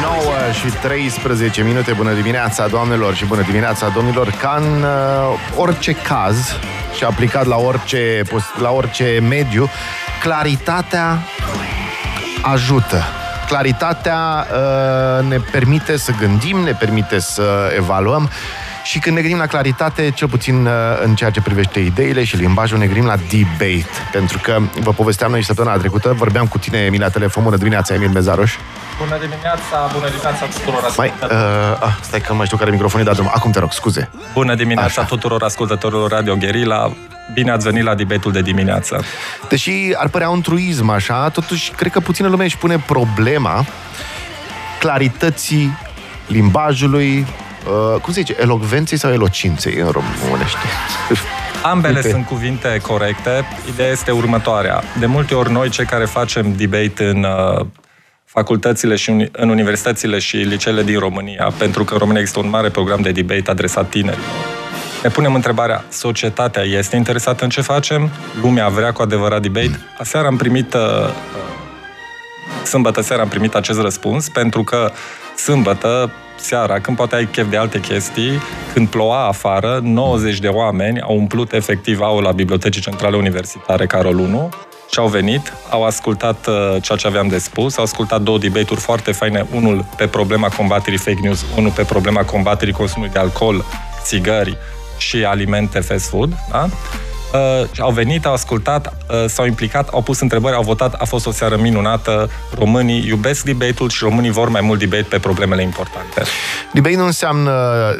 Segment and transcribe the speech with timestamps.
[0.00, 0.20] 9
[0.52, 4.30] și 13 minute, bună dimineața doamnelor și bună dimineața domnilor.
[4.40, 6.56] Ca în uh, orice caz
[6.96, 8.22] și aplicat la orice,
[8.60, 9.70] la orice mediu,
[10.20, 11.18] claritatea
[12.42, 13.02] ajută.
[13.48, 18.30] Claritatea uh, ne permite să gândim, ne permite să evaluăm
[18.88, 22.36] și când ne gândim la claritate, cel puțin uh, în ceea ce privește ideile și
[22.36, 23.86] limbajul, ne gândim la debate.
[24.12, 27.42] Pentru că vă povesteam noi săptămâna trecută, vorbeam cu tine, Emil, la telefon.
[27.42, 28.54] Bună dimineața, Emil Mezaroș.
[28.98, 33.00] Bună dimineața, bună dimineața tuturor Mai, uh, ah, stai că nu mai știu care microfon
[33.00, 33.30] e dat drum.
[33.34, 34.10] Acum te rog, scuze.
[34.32, 35.08] Bună dimineața Așa.
[35.08, 36.92] tuturor ascultătorilor Radio Gherila.
[37.32, 39.04] Bine ați venit la debatul de dimineață.
[39.48, 43.64] Deși ar părea un truism așa, totuși cred că puțină lume își pune problema
[44.78, 45.78] clarității
[46.26, 47.26] limbajului,
[47.66, 50.58] uh, cum se zice, elocvenței sau elocinței în românește?
[51.62, 52.10] Ambele Uite.
[52.10, 53.44] sunt cuvinte corecte.
[53.68, 54.82] Ideea este următoarea.
[54.98, 57.66] De multe ori noi, cei care facem debate în uh,
[58.24, 62.68] facultățile și în universitățile și liceele din România, pentru că în România există un mare
[62.68, 64.26] program de debate adresat tinerilor.
[65.02, 68.10] Ne punem întrebarea, societatea este interesată în ce facem?
[68.42, 69.80] Lumea vrea cu adevărat debate?
[69.98, 70.80] Aseară am primit, uh,
[72.64, 74.90] sâmbătă seara am primit acest răspuns, pentru că
[75.36, 78.40] sâmbătă seara, când poate ai chef de alte chestii,
[78.72, 84.48] când ploua afară, 90 de oameni au umplut efectiv aula Bibliotecii Centrale Universitare Carol 1
[84.90, 88.80] și au venit, au ascultat uh, ceea ce aveam de spus, au ascultat două debate-uri
[88.80, 93.64] foarte faine, unul pe problema combaterii fake news, unul pe problema combaterii consumului de alcool,
[94.02, 94.56] țigări
[94.98, 96.68] și alimente fast food, da?
[97.32, 101.26] Uh, au venit, au ascultat, uh, s-au implicat, au pus întrebări, au votat, a fost
[101.26, 102.30] o seară minunată.
[102.58, 106.22] Românii iubesc debate-ul și românii vor mai mult debate pe problemele importante.
[106.72, 107.52] Debate nu înseamnă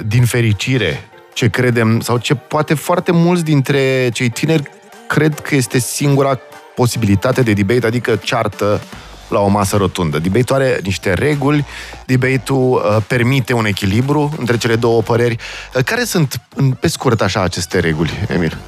[0.06, 4.62] din fericire ce credem sau ce poate foarte mulți dintre cei tineri
[5.06, 6.38] cred că este singura
[6.74, 8.80] posibilitate de debate, adică ceartă
[9.28, 10.18] la o masă rotundă.
[10.18, 11.64] Debate-ul are niște reguli,
[12.06, 15.36] debate-ul uh, permite un echilibru între cele două păreri.
[15.74, 16.40] Uh, care sunt,
[16.80, 18.58] pe scurt așa, aceste reguli, Emil?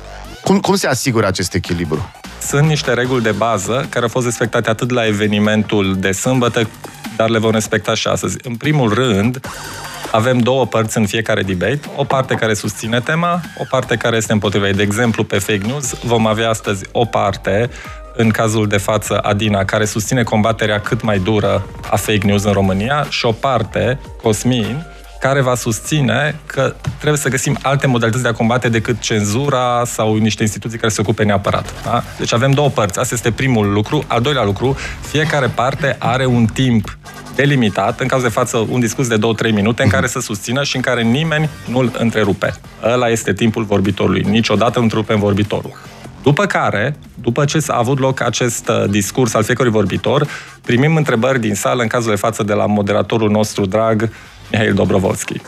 [0.50, 2.10] Cum, cum se asigură acest echilibru?
[2.40, 6.68] Sunt niște reguli de bază care au fost respectate atât la evenimentul de sâmbătă,
[7.16, 8.36] dar le vom respecta și astăzi.
[8.42, 9.40] În primul rând,
[10.10, 14.32] avem două părți în fiecare debate, o parte care susține tema, o parte care este
[14.32, 14.70] împotriva.
[14.70, 17.70] De exemplu, pe fake news vom avea astăzi o parte
[18.16, 22.52] în cazul de față Adina, care susține combaterea cât mai dură a fake news în
[22.52, 24.86] România și o parte, Cosmin,
[25.20, 30.16] care va susține că trebuie să găsim alte modalități de a combate decât cenzura sau
[30.16, 31.82] niște instituții care se ocupe neapărat.
[31.84, 32.02] Da?
[32.18, 32.98] Deci avem două părți.
[32.98, 34.04] Asta este primul lucru.
[34.06, 36.98] Al doilea lucru, fiecare parte are un timp
[37.34, 40.76] delimitat, în caz de față un discurs de 2-3 minute, în care să susțină și
[40.76, 42.52] în care nimeni nu-l întrerupe.
[42.84, 44.22] Ăla este timpul vorbitorului.
[44.28, 45.72] Niciodată nu întrerupem vorbitorul.
[46.22, 50.28] După care, după ce a avut loc acest uh, discurs al fiecărui vorbitor,
[50.62, 54.10] primim întrebări din sală, în cazul de față de la moderatorul nostru drag,
[54.50, 55.40] Mihail Dobrovolski.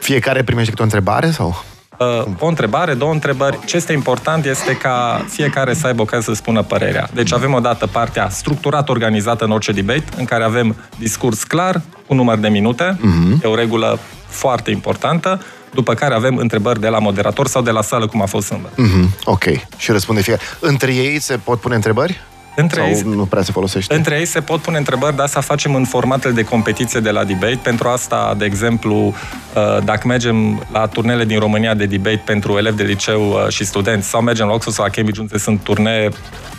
[0.00, 1.64] Fiecare primește câte o întrebare sau?
[1.98, 3.58] Uh, o întrebare, două întrebări.
[3.64, 7.08] Ce este important este ca fiecare să aibă ocazia să spună părerea.
[7.14, 11.80] Deci avem o dată partea structurat organizată în orice debate, în care avem discurs clar,
[12.06, 13.42] un număr de minute, uh-huh.
[13.44, 15.42] e o regulă foarte importantă,
[15.74, 18.74] după care avem întrebări de la moderator sau de la sală, cum a fost sâmbătă.
[18.82, 19.24] Mm-hmm.
[19.24, 19.44] Ok.
[19.76, 20.46] Și răspunde fiecare.
[20.60, 22.20] Între ei se pot pune întrebări?
[22.60, 23.94] Între Sau ei, nu prea se folosește?
[23.94, 27.24] Între ei se pot pune întrebări, dar să facem în formatele de competiție de la
[27.24, 27.58] debate.
[27.62, 32.76] Pentru asta, de exemplu, uh, dacă mergem la turnele din România de debate pentru elevi
[32.76, 36.08] de liceu uh, și studenți, sau mergem la Oxford sau la Cambridge, unde sunt turnee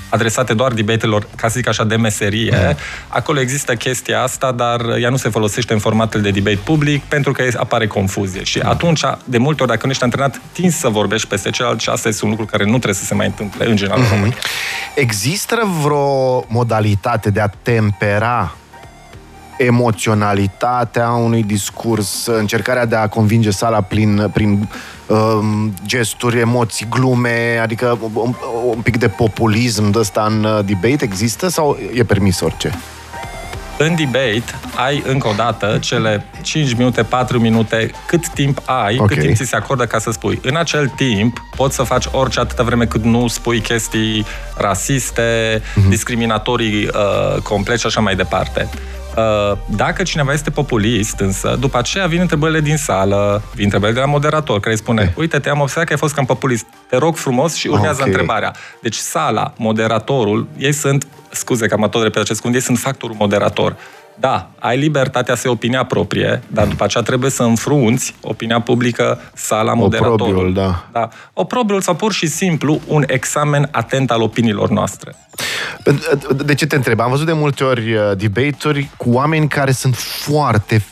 [0.09, 2.57] adresate doar debatelor, ca să zic așa, de meserie.
[2.67, 2.75] Mm.
[3.07, 7.31] Acolo există chestia asta, dar ea nu se folosește în formatul de debate public pentru
[7.31, 8.43] că apare confuzie.
[8.43, 8.69] Și mm.
[8.69, 12.07] atunci, de multe ori, dacă nu ești antrenat, tin să vorbești peste celălalt și asta
[12.07, 14.03] este un lucru care nu trebuie să se mai întâmple în general mm-hmm.
[14.03, 14.38] în România.
[14.95, 15.88] Există vreo
[16.47, 18.55] modalitate de a tempera
[19.57, 24.69] emoționalitatea unui discurs, încercarea de a convinge sala prin, prin
[25.07, 28.33] um, gesturi, emoții, glume, adică un,
[28.66, 32.71] un pic de populism de ăsta în uh, debate există sau e permis orice?
[33.81, 34.44] În debate
[34.75, 39.07] ai încă o dată cele 5 minute, 4 minute, cât timp ai, okay.
[39.07, 40.39] cât timp ți se acordă ca să spui.
[40.44, 44.25] În acel timp poți să faci orice atâta vreme cât nu spui chestii
[44.57, 45.89] rasiste, mm-hmm.
[45.89, 48.69] discriminatorii uh, complet și așa mai departe.
[49.17, 54.06] Uh, dacă cineva este populist, însă, după aceea vin întrebările din sală, vin întrebările de
[54.06, 55.13] la moderator, care îi spune, okay.
[55.17, 58.07] uite, te-am observat că ai fost cam populist, te rog frumos și urmează okay.
[58.07, 58.53] întrebarea.
[58.81, 63.15] Deci sala, moderatorul, ei sunt, scuze că am tot repet acest cuvânt, ei sunt factorul
[63.19, 63.75] moderator.
[64.19, 69.21] Da, ai libertatea să ai opinia proprie, dar după aceea trebuie să înfrunți opinia publică,
[69.33, 70.21] sala, moderatorul.
[70.21, 70.86] Oprobiul, da.
[70.92, 71.10] da.
[71.33, 75.16] Oprobiul sau pur și simplu un examen atent al opiniilor noastre.
[76.45, 77.00] De ce te întreb?
[77.00, 80.83] Am văzut de multe ori uh, debate-uri cu oameni care sunt foarte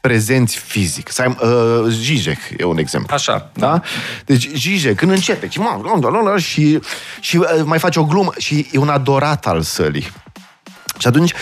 [0.00, 1.10] prezenți fizic.
[1.10, 3.14] Să ai, uh, Zizek e un exemplu.
[3.14, 3.50] Așa.
[3.52, 3.80] Da?
[4.24, 5.48] Deci Zizek, când începe,
[6.36, 6.80] și,
[7.20, 10.06] și uh, mai face o glumă și e un adorat al sălii.
[10.98, 11.32] Și atunci,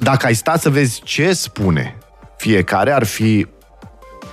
[0.00, 1.96] dacă ai sta să vezi ce spune
[2.36, 3.46] fiecare, ar fi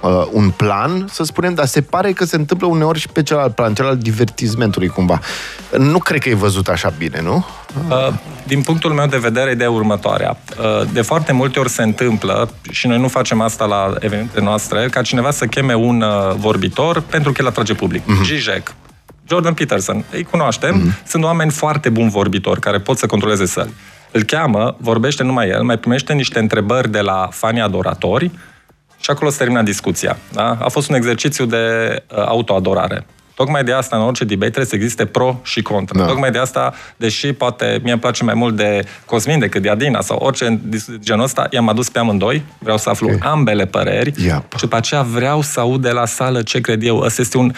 [0.02, 3.56] uh, un plan, să spunem, dar se pare că se întâmplă uneori și pe celălalt
[3.56, 5.20] plan, celălalt divertismentului cumva.
[5.78, 7.46] Nu cred că e văzut așa bine, nu?
[7.90, 8.14] Uh,
[8.44, 10.38] din punctul meu de vedere, ideea următoarea.
[10.60, 14.88] Uh, de foarte multe ori se întâmplă, și noi nu facem asta la evenimentele noastre,
[14.90, 18.04] ca cineva să cheme un uh, vorbitor pentru că el atrage public.
[18.04, 18.26] Uh-huh.
[18.26, 18.74] Zizek,
[19.28, 21.08] Jordan Peterson, îi cunoaștem, uh-huh.
[21.08, 23.74] sunt oameni foarte buni vorbitori care pot să controleze săli.
[24.16, 28.32] Îl cheamă, vorbește numai el, mai primește niște întrebări de la fanii adoratori
[29.00, 30.18] și acolo se termină discuția.
[30.32, 30.58] Da?
[30.62, 31.58] A fost un exercițiu de
[32.12, 33.06] uh, autoadorare.
[33.34, 36.00] Tocmai de asta, în orice debate, trebuie să existe pro și contra.
[36.00, 36.06] Da.
[36.06, 40.02] Tocmai de asta, deși poate mie îmi place mai mult de Cosmin decât de Adina
[40.02, 40.62] sau orice
[41.00, 43.32] genul ăsta, i-am adus pe amândoi, vreau să aflu okay.
[43.32, 44.54] ambele păreri yep.
[44.54, 47.00] și după aceea vreau să aud de la sală ce cred eu.
[47.00, 47.52] Ăsta este un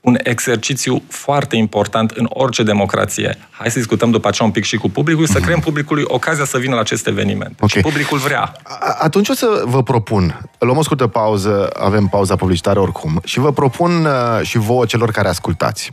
[0.00, 3.38] un exercițiu foarte important în orice democrație.
[3.50, 6.58] Hai să discutăm după aceea un pic și cu publicul, să creăm publicului ocazia să
[6.58, 7.52] vină la acest eveniment.
[7.54, 7.68] Okay.
[7.68, 8.52] Și publicul vrea.
[8.98, 13.52] Atunci o să vă propun, luăm o scurtă pauză, avem pauza publicitară oricum, și vă
[13.52, 15.92] propun uh, și vouă celor care ascultați,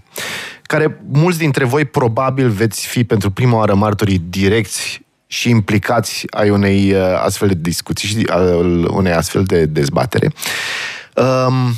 [0.61, 6.49] care mulți dintre voi probabil veți fi pentru prima oară martorii direcți și implicați ai
[6.49, 8.27] unei uh, astfel de discuții și
[8.87, 10.31] unei astfel de dezbatere.
[11.15, 11.73] Um,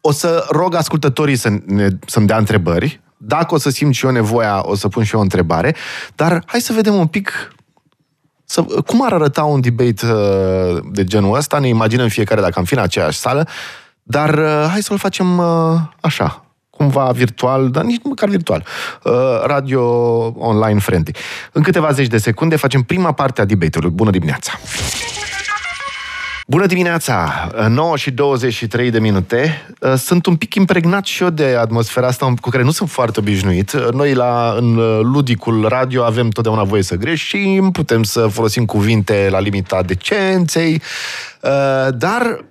[0.00, 3.00] o să rog ascultătorii să ne, să-mi dea întrebări.
[3.16, 5.74] Dacă o să simt și eu nevoia, o să pun și eu o întrebare.
[6.14, 7.52] Dar hai să vedem un pic
[8.44, 11.58] să, cum ar arăta un debate uh, de genul ăsta.
[11.58, 13.48] Ne imaginăm fiecare dacă am fi în aceeași sală.
[14.02, 18.64] Dar uh, hai să-l facem uh, așa, cumva virtual, dar nici măcar virtual,
[19.02, 19.12] uh,
[19.44, 19.82] radio
[20.38, 21.14] online friendly.
[21.52, 23.90] În câteva zeci de secunde facem prima parte a debate-ului.
[23.90, 24.52] Bună dimineața!
[26.50, 27.48] Bună dimineața!
[27.68, 29.66] 9 și 23 de minute.
[29.80, 33.20] Uh, sunt un pic impregnat și eu de atmosfera asta cu care nu sunt foarte
[33.20, 33.72] obișnuit.
[33.72, 38.64] Uh, noi la în uh, ludicul radio avem totdeauna voie să greșim, putem să folosim
[38.64, 40.82] cuvinte la limita decenței,
[41.90, 42.44] dar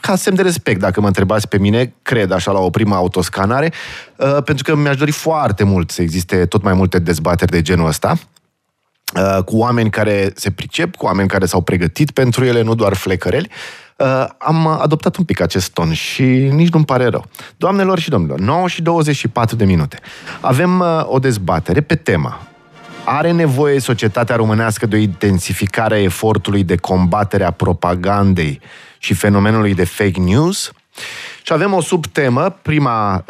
[0.00, 3.72] ca semn de respect, dacă mă întrebați pe mine, cred așa la o primă autoscanare,
[4.44, 8.18] pentru că mi-aș dori foarte mult să existe tot mai multe dezbateri de genul ăsta.
[9.14, 12.94] Uh, cu oameni care se pricep, cu oameni care s-au pregătit pentru ele, nu doar
[12.94, 13.50] flecăreli,
[13.96, 16.22] uh, am adoptat un pic acest ton și
[16.52, 17.24] nici nu-mi pare rău.
[17.56, 19.98] Doamnelor și domnilor, 9 și 24 de minute.
[20.40, 22.40] Avem uh, o dezbatere pe tema
[23.04, 28.60] are nevoie societatea românească de o intensificare a efortului de combatere a propagandei
[28.98, 30.72] și fenomenului de fake news?
[31.42, 33.24] Și avem o subtemă, prima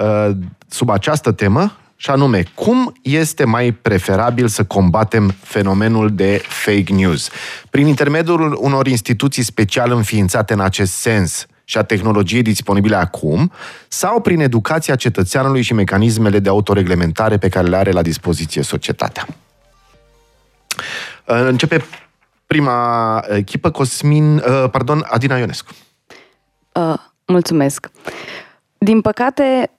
[0.68, 7.30] sub această temă, și anume, cum este mai preferabil să combatem fenomenul de fake news?
[7.70, 13.52] Prin intermediul unor instituții special înființate în acest sens și a tehnologiei disponibile acum,
[13.88, 19.26] sau prin educația cetățeanului și mecanismele de autoreglementare pe care le are la dispoziție societatea?
[21.24, 21.84] Începe
[22.46, 25.70] prima echipă, Cosmin, uh, pardon, Adina Ionescu.
[26.72, 26.94] Uh,
[27.26, 27.90] mulțumesc.
[28.78, 29.70] Din păcate,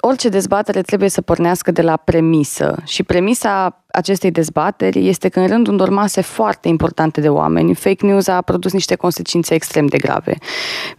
[0.00, 5.46] orice dezbatere trebuie să pornească de la premisă și premisa acestei dezbateri este că în
[5.46, 9.96] rândul unor mase foarte importante de oameni, fake news a produs niște consecințe extrem de
[9.96, 10.34] grave.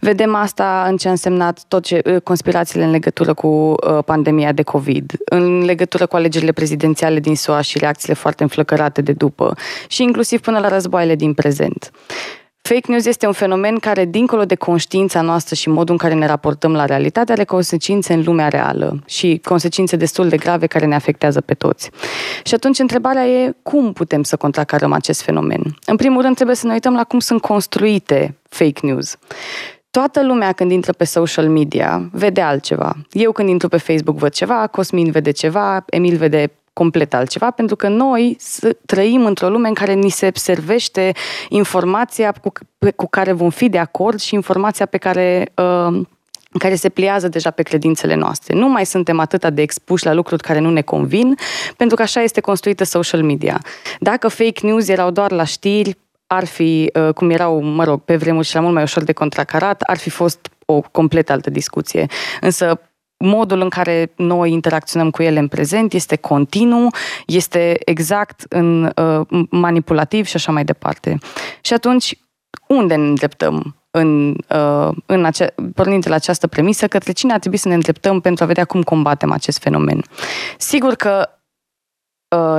[0.00, 4.52] Vedem asta în ce a însemnat tot ce, uh, conspirațiile în legătură cu uh, pandemia
[4.52, 9.54] de COVID, în legătură cu alegerile prezidențiale din SUA și reacțiile foarte înflăcărate de după
[9.88, 11.90] și inclusiv până la războaiele din prezent.
[12.74, 16.26] Fake news este un fenomen care, dincolo de conștiința noastră și modul în care ne
[16.26, 20.94] raportăm la realitate, are consecințe în lumea reală și consecințe destul de grave care ne
[20.94, 21.90] afectează pe toți.
[22.44, 25.62] Și atunci întrebarea e cum putem să contracarăm acest fenomen?
[25.86, 29.16] În primul rând trebuie să ne uităm la cum sunt construite fake news.
[29.90, 32.96] Toată lumea când intră pe social media vede altceva.
[33.10, 37.76] Eu când intru pe Facebook văd ceva, Cosmin vede ceva, Emil vede complet altceva, pentru
[37.76, 38.36] că noi
[38.86, 41.12] trăim într-o lume în care ni se servește
[41.48, 42.52] informația cu,
[42.96, 46.00] cu care vom fi de acord și informația pe care uh,
[46.58, 48.54] care se pliază deja pe credințele noastre.
[48.54, 51.34] Nu mai suntem atât de expuși la lucruri care nu ne convin,
[51.76, 53.60] pentru că așa este construită social media.
[53.98, 58.16] Dacă fake news erau doar la știri, ar fi, uh, cum erau, mă rog, pe
[58.16, 62.06] vremuri și la mult mai ușor de contracarat, ar fi fost o complet altă discuție.
[62.40, 62.80] Însă
[63.24, 66.90] modul în care noi interacționăm cu ele în prezent este continuu,
[67.26, 71.18] este exact în uh, manipulativ și așa mai departe.
[71.60, 72.18] Și atunci,
[72.66, 77.38] unde ne îndreptăm în, uh, în ace- pornind de la această premisă, către cine ar
[77.38, 80.04] trebui să ne îndreptăm pentru a vedea cum combatem acest fenomen.
[80.58, 81.39] Sigur că Uh,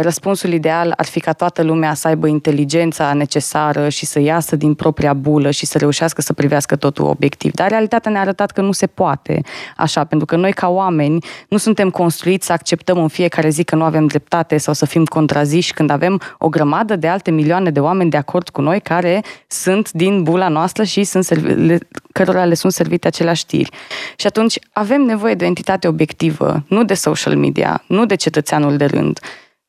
[0.02, 4.74] răspunsul ideal ar fi ca toată lumea să aibă inteligența necesară și să iasă din
[4.74, 7.52] propria bulă și să reușească să privească totul obiectiv.
[7.52, 9.42] Dar realitatea ne-a arătat că nu se poate
[9.78, 13.76] așa, pentru că noi ca oameni nu suntem construiți să acceptăm în fiecare zi că
[13.76, 17.80] nu avem dreptate sau să fim contraziși când avem o grămadă de alte milioane de
[17.80, 21.78] oameni de acord cu noi care sunt din bula noastră și sunt servi-
[22.12, 23.70] cărora le sunt servite aceleași știri.
[24.16, 28.78] Și atunci avem nevoie de o entitate obiectivă, nu de social media, nu de cetățeanul
[28.78, 29.20] de rând,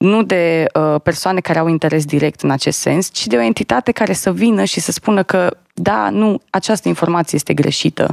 [0.02, 3.92] nu de uh, persoane care au interes direct în acest sens, ci de o entitate
[3.92, 8.10] care să vină și să spună că da, nu, această informație este greșită.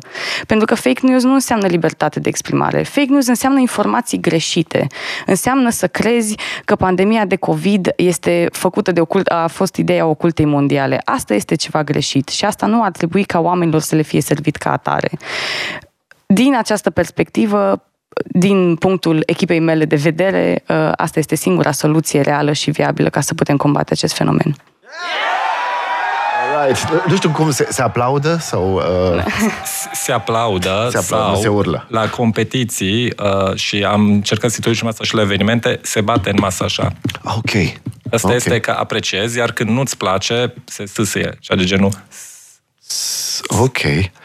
[0.47, 2.83] Pentru că fake news nu înseamnă libertate de exprimare.
[2.83, 4.87] Fake news înseamnă informații greșite.
[5.25, 10.45] Înseamnă să crezi că pandemia de COVID este făcută de ocult, a fost ideea ocultei
[10.45, 11.01] mondiale.
[11.03, 14.55] Asta este ceva greșit și asta nu ar trebui ca oamenilor să le fie servit
[14.55, 15.09] ca atare.
[16.25, 17.83] Din această perspectivă,
[18.25, 23.21] din punctul echipei mele de vedere, uh, asta este singura soluție reală și viabilă ca
[23.21, 24.55] să putem combate acest fenomen.
[26.65, 27.07] Right.
[27.07, 28.73] Nu știu cum se, se aplaudă sau...
[28.73, 29.23] Uh...
[29.93, 31.85] Se aplaudă, se aplaudă sau se urlă.
[31.89, 36.35] la competiții uh, și am încercat să introducem asta și la evenimente, se bate în
[36.39, 36.91] masă așa.
[37.23, 37.51] Ok.
[38.11, 38.35] Asta okay.
[38.35, 41.37] este că apreciezi, iar când nu-ți place, se sâsâie.
[41.39, 41.91] Și de genul...
[43.47, 43.79] Ok.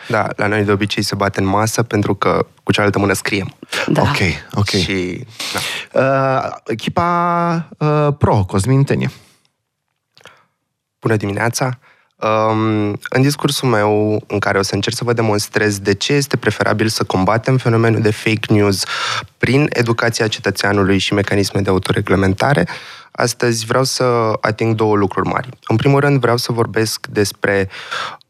[0.09, 3.55] Da, la noi de obicei se bate în masă pentru că cu cealaltă mână scriem.
[3.87, 4.01] Da.
[4.01, 4.19] Ok,
[4.55, 4.69] ok.
[4.69, 6.01] Și, da.
[6.01, 9.11] Uh, echipa uh, Pro, Cosmin Tenie.
[11.01, 11.79] Bună dimineața!
[12.17, 16.37] Um, în discursul meu, în care o să încerc să vă demonstrez de ce este
[16.37, 18.85] preferabil să combatem fenomenul de fake news
[19.39, 22.69] prin educația cetățeanului și mecanisme de autoreglementare,
[23.11, 25.49] astăzi vreau să ating două lucruri mari.
[25.67, 27.69] În primul rând, vreau să vorbesc despre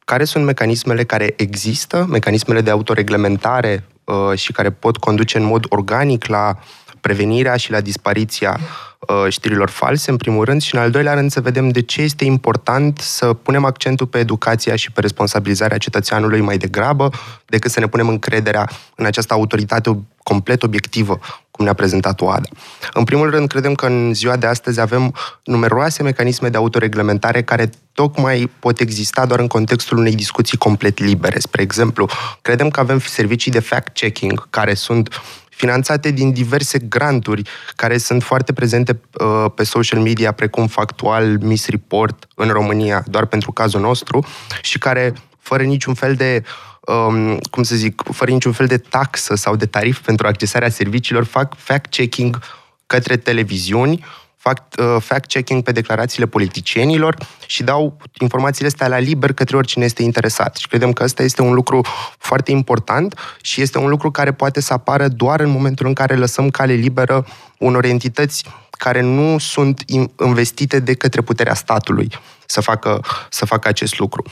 [0.04, 5.66] care sunt mecanismele care există, mecanismele de autoreglementare uh, și care pot conduce în mod
[5.68, 6.58] organic la
[7.00, 8.58] prevenirea și la dispariția
[8.98, 12.02] uh, știrilor false, în primul rând, și în al doilea rând să vedem de ce
[12.02, 17.10] este important să punem accentul pe educația și pe responsabilizarea cetățeanului mai degrabă
[17.46, 21.18] decât să ne punem încrederea în această autoritate complet obiectivă,
[21.56, 22.48] cum ne-a prezentat OADA.
[22.92, 27.70] În primul rând, credem că în ziua de astăzi avem numeroase mecanisme de autoreglementare care
[27.92, 31.38] tocmai pot exista doar în contextul unei discuții complet libere.
[31.38, 32.08] Spre exemplu,
[32.42, 35.08] credem că avem servicii de fact-checking care sunt
[35.48, 37.42] finanțate din diverse granturi
[37.76, 43.26] care sunt foarte prezente uh, pe social media, precum Factual, Miss Report în România, doar
[43.26, 44.26] pentru cazul nostru,
[44.62, 46.42] și care, fără niciun fel de
[46.86, 51.24] um, cum să zic, fără niciun fel de taxă sau de tarif pentru accesarea serviciilor,
[51.24, 52.38] fac fact-checking
[52.86, 54.04] către televiziuni,
[54.36, 60.02] fac uh, fact-checking pe declarațiile politicienilor și dau informațiile astea la liber către oricine este
[60.02, 60.56] interesat.
[60.56, 61.80] Și credem că ăsta este un lucru
[62.18, 66.14] foarte important și este un lucru care poate să apară doar în momentul în care
[66.14, 67.26] lăsăm cale liberă
[67.58, 69.82] unor entități care nu sunt
[70.24, 72.08] investite de către puterea statului
[72.46, 73.00] să facă,
[73.30, 74.24] să facă acest lucru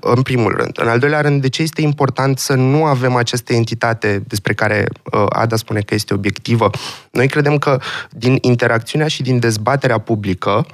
[0.00, 0.78] în primul rând.
[0.80, 4.86] În al doilea rând, de ce este important să nu avem această entitate despre care
[5.12, 6.70] uh, Ada spune că este obiectivă?
[7.10, 7.80] Noi credem că
[8.10, 10.66] din interacțiunea și din dezbaterea publică,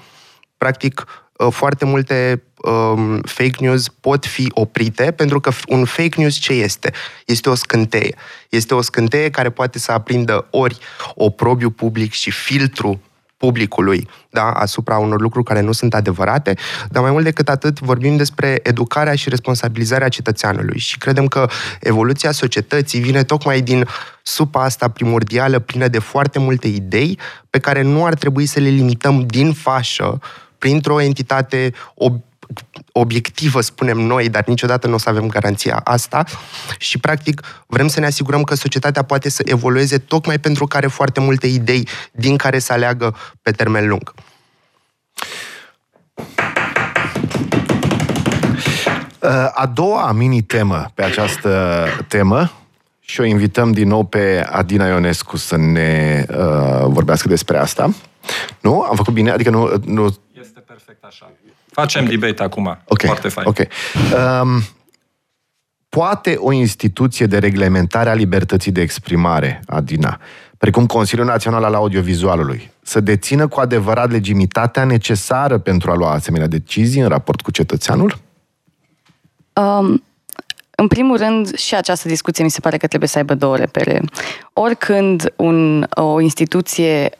[0.56, 1.04] practic,
[1.37, 6.52] uh, foarte multe um, fake news pot fi oprite, pentru că un fake news ce
[6.52, 6.92] este?
[7.26, 8.14] Este o scânteie.
[8.49, 10.78] Este o scânteie care poate să aprindă ori
[11.14, 13.00] oprobiu public și filtru
[13.42, 16.54] publicului da, asupra unor lucruri care nu sunt adevărate,
[16.90, 20.78] dar mai mult decât atât vorbim despre educarea și responsabilizarea cetățeanului.
[20.78, 21.49] Și credem că
[21.80, 23.87] evoluția societății vine tocmai din
[24.22, 27.18] supa asta primordială plină de foarte multe idei
[27.50, 30.20] pe care nu ar trebui să le limităm din fașă
[30.58, 32.31] printr-o entitate ob-
[32.92, 36.25] obiectivă, spunem noi, dar niciodată nu o să avem garanția asta
[36.78, 40.87] și, practic, vrem să ne asigurăm că societatea poate să evolueze tocmai pentru că are
[40.87, 44.14] foarte multe idei din care să aleagă pe termen lung.
[49.52, 52.52] A doua mini-temă pe această temă
[53.00, 56.37] și o invităm din nou pe Adina Ionescu să ne uh,
[56.87, 57.94] vorbească despre asta.
[58.61, 58.80] Nu?
[58.80, 59.30] Am făcut bine?
[59.30, 59.82] Adică nu...
[59.85, 60.16] nu...
[60.40, 61.30] Este perfect așa.
[61.73, 62.17] Facem okay.
[62.17, 62.79] debate acum.
[62.85, 63.09] Okay.
[63.11, 63.47] Foarte fain.
[63.47, 63.59] Ok.
[63.59, 64.62] Um,
[65.88, 70.21] poate o instituție de reglementare a libertății de exprimare, Adina,
[70.59, 76.47] precum Consiliul Național al Audiovizualului, să dețină cu adevărat legitimitatea necesară pentru a lua asemenea
[76.47, 78.19] decizii în raport cu cetățeanul?
[79.52, 80.02] Um,
[80.76, 84.02] În primul rând, și această discuție mi se pare că trebuie să aibă două repere.
[84.52, 87.11] Oricând un, o instituție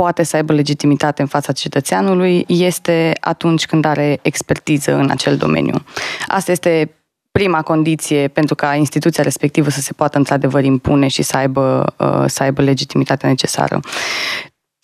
[0.00, 5.84] poate să aibă legitimitate în fața cetățeanului este atunci când are expertiză în acel domeniu.
[6.26, 6.94] Asta este
[7.30, 12.24] prima condiție pentru ca instituția respectivă să se poată într-adevăr impune și să aibă, uh,
[12.26, 13.80] să aibă legitimitatea necesară.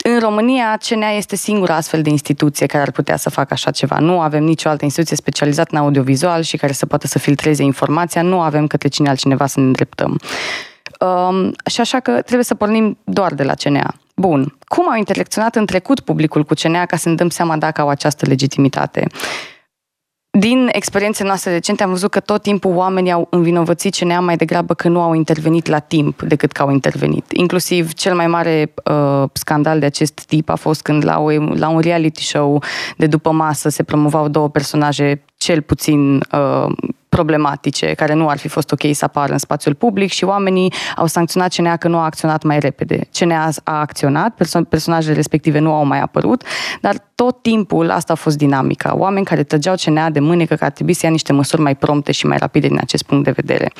[0.04, 3.98] În România, CNA este singura astfel de instituție care ar putea să facă așa ceva.
[3.98, 8.22] Nu avem nicio altă instituție specializată în audiovizual și care să poată să filtreze informația.
[8.22, 10.20] Nu avem către cine altcineva să ne îndreptăm.
[11.00, 13.94] Um, și așa că trebuie să pornim doar de la CNA.
[14.20, 14.56] Bun.
[14.64, 17.88] Cum au interacționat în trecut publicul cu CNA ca să ne dăm seama dacă au
[17.88, 19.06] această legitimitate?
[20.38, 24.74] Din experiențele noastre recente am văzut că tot timpul oamenii au învinovățit CNA mai degrabă
[24.74, 27.24] că nu au intervenit la timp decât că au intervenit.
[27.32, 31.68] Inclusiv cel mai mare uh, scandal de acest tip a fost când la, o, la
[31.68, 32.62] un reality show
[32.96, 36.72] de după masă se promovau două personaje cel puțin uh,
[37.16, 41.06] problematice, care nu ar fi fost ok să apară în spațiul public și oamenii au
[41.06, 43.08] sancționat CNA că nu a acționat mai repede.
[43.18, 46.42] CNA a acționat, perso- personajele respective nu au mai apărut,
[46.80, 48.96] dar tot timpul asta a fost dinamica.
[48.96, 52.12] Oameni care trăgeau CNA de mânecă că ar trebui să ia niște măsuri mai prompte
[52.12, 53.72] și mai rapide din acest punct de vedere.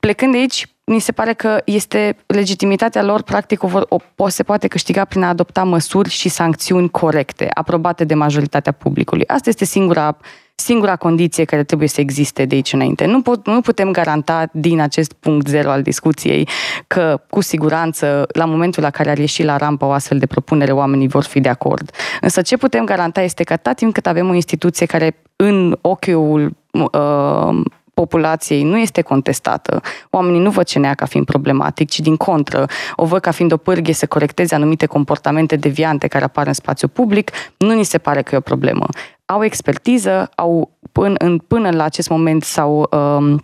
[0.00, 4.42] Plecând de aici, mi se pare că este legitimitatea lor, practic, o, o, o se
[4.42, 9.26] poate câștiga prin a adopta măsuri și sancțiuni corecte, aprobate de majoritatea publicului.
[9.26, 10.16] Asta este singura
[10.60, 13.06] singura condiție care trebuie să existe de aici înainte.
[13.06, 16.48] Nu, pot, nu putem garanta din acest punct zero al discuției
[16.86, 20.72] că, cu siguranță, la momentul la care ar ieși la rampă o astfel de propunere,
[20.72, 21.90] oamenii vor fi de acord.
[22.20, 26.56] Însă ce putem garanta este că atât timp cât avem o instituție care în ochiul
[26.70, 27.60] uh,
[28.00, 29.80] populației nu este contestată.
[30.10, 32.66] Oamenii nu văd CNA ca fiind problematic, ci din contră
[32.96, 36.88] o văd ca fiind o pârghie să corecteze anumite comportamente deviante care apar în spațiu
[36.88, 38.86] public, nu ni se pare că e o problemă.
[39.26, 43.40] Au expertiză, au până, în, până la acest moment s-au um,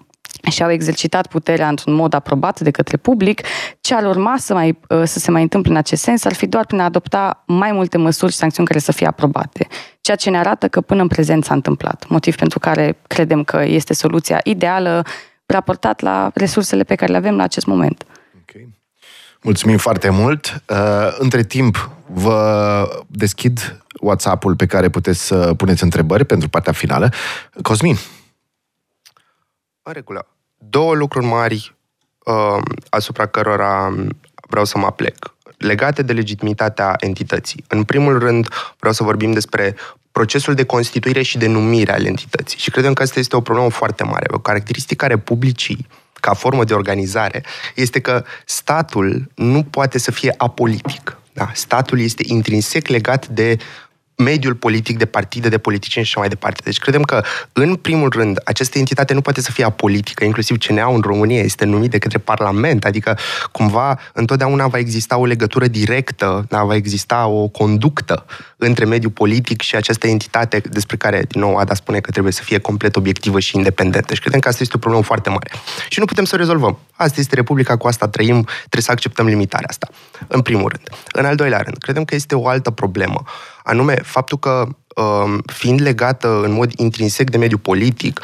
[0.51, 3.41] și-au exercitat puterea într-un mod aprobat de către public,
[3.81, 6.47] ce ar urma să, mai, uh, să se mai întâmple în acest sens ar fi
[6.47, 9.67] doar prin a adopta mai multe măsuri și sancțiuni care să fie aprobate.
[10.07, 13.63] Ceea ce ne arată că până în prezent s-a întâmplat, motiv pentru care credem că
[13.65, 15.05] este soluția ideală
[15.47, 18.07] raportat la resursele pe care le avem la acest moment.
[18.41, 18.69] Okay.
[19.43, 20.63] Mulțumim foarte mult.
[20.69, 27.13] Uh, între timp, vă deschid WhatsApp-ul pe care puteți să puneți întrebări pentru partea finală.
[27.63, 27.97] Cosmin,
[29.83, 30.27] în regulă.
[30.57, 31.75] Două lucruri mari
[32.25, 33.95] uh, asupra cărora
[34.49, 37.65] vreau să mă plec, legate de legitimitatea entității.
[37.69, 39.77] În primul rând, vreau să vorbim despre
[40.13, 42.59] procesul de constituire și de numire al entității.
[42.59, 44.27] Și credem că asta este o problemă foarte mare.
[44.31, 45.87] O caracteristică a Republicii
[46.21, 51.17] ca formă de organizare este că statul nu poate să fie apolitic.
[51.33, 51.51] Da?
[51.55, 53.57] Statul este intrinsec legat de
[54.17, 56.61] mediul politic, de partide, de politicieni și așa mai departe.
[56.65, 60.87] Deci credem că, în primul rând, această entitate nu poate să fie apolitică, inclusiv CNA
[60.87, 63.19] în România este numit de către Parlament, adică
[63.53, 68.25] cumva întotdeauna va exista o legătură directă, da, va exista o conductă
[68.57, 72.43] între mediul politic și această entitate despre care, din nou, Ada spune că trebuie să
[72.43, 74.15] fie complet obiectivă și independentă.
[74.15, 75.51] Și credem că asta este o problemă foarte mare.
[75.89, 76.79] Și nu putem să o rezolvăm.
[76.93, 79.89] Asta este Republica, cu asta trăim, trebuie să acceptăm limitarea asta.
[80.27, 80.89] În primul rând.
[81.13, 83.25] În al doilea rând, credem că este o altă problemă
[83.67, 84.69] anume faptul că
[85.03, 88.21] um, fiind legată în mod intrinsec de mediul politic,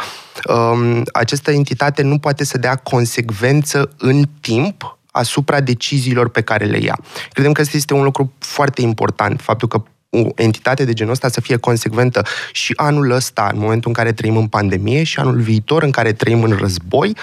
[0.49, 6.79] um, această entitate nu poate să dea consecvență în timp asupra deciziilor pe care le
[6.79, 6.99] ia.
[7.33, 9.83] Credem că este este un lucru foarte important, faptul că
[10.15, 12.23] o entitate de genul ăsta să fie consecventă
[12.53, 16.13] și anul ăsta, în momentul în care trăim în pandemie, și anul viitor în care
[16.13, 17.17] trăim în război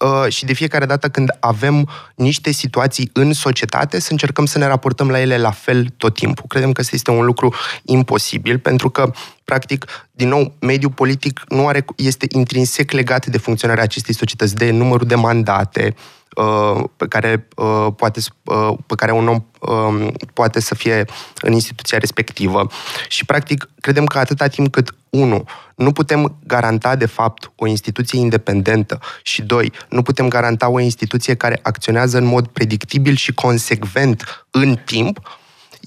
[0.00, 4.66] uh, și de fiecare dată când avem niște situații în societate, să încercăm să ne
[4.66, 6.44] raportăm la ele la fel tot timpul.
[6.48, 9.12] Credem că este un lucru imposibil, pentru că
[9.44, 14.70] practic, din nou, mediul politic nu are, este intrinsec legat de funcționarea acestei societăți, de
[14.70, 15.94] numărul de mandate,
[16.36, 21.04] Uh, pe care, uh, poate, uh, pe care un om um, poate să fie
[21.40, 22.66] în instituția respectivă.
[23.08, 25.44] Și, practic, credem că atâta timp cât, unu,
[25.76, 31.34] nu putem garanta, de fapt, o instituție independentă și, doi, nu putem garanta o instituție
[31.34, 35.20] care acționează în mod predictibil și consecvent în timp,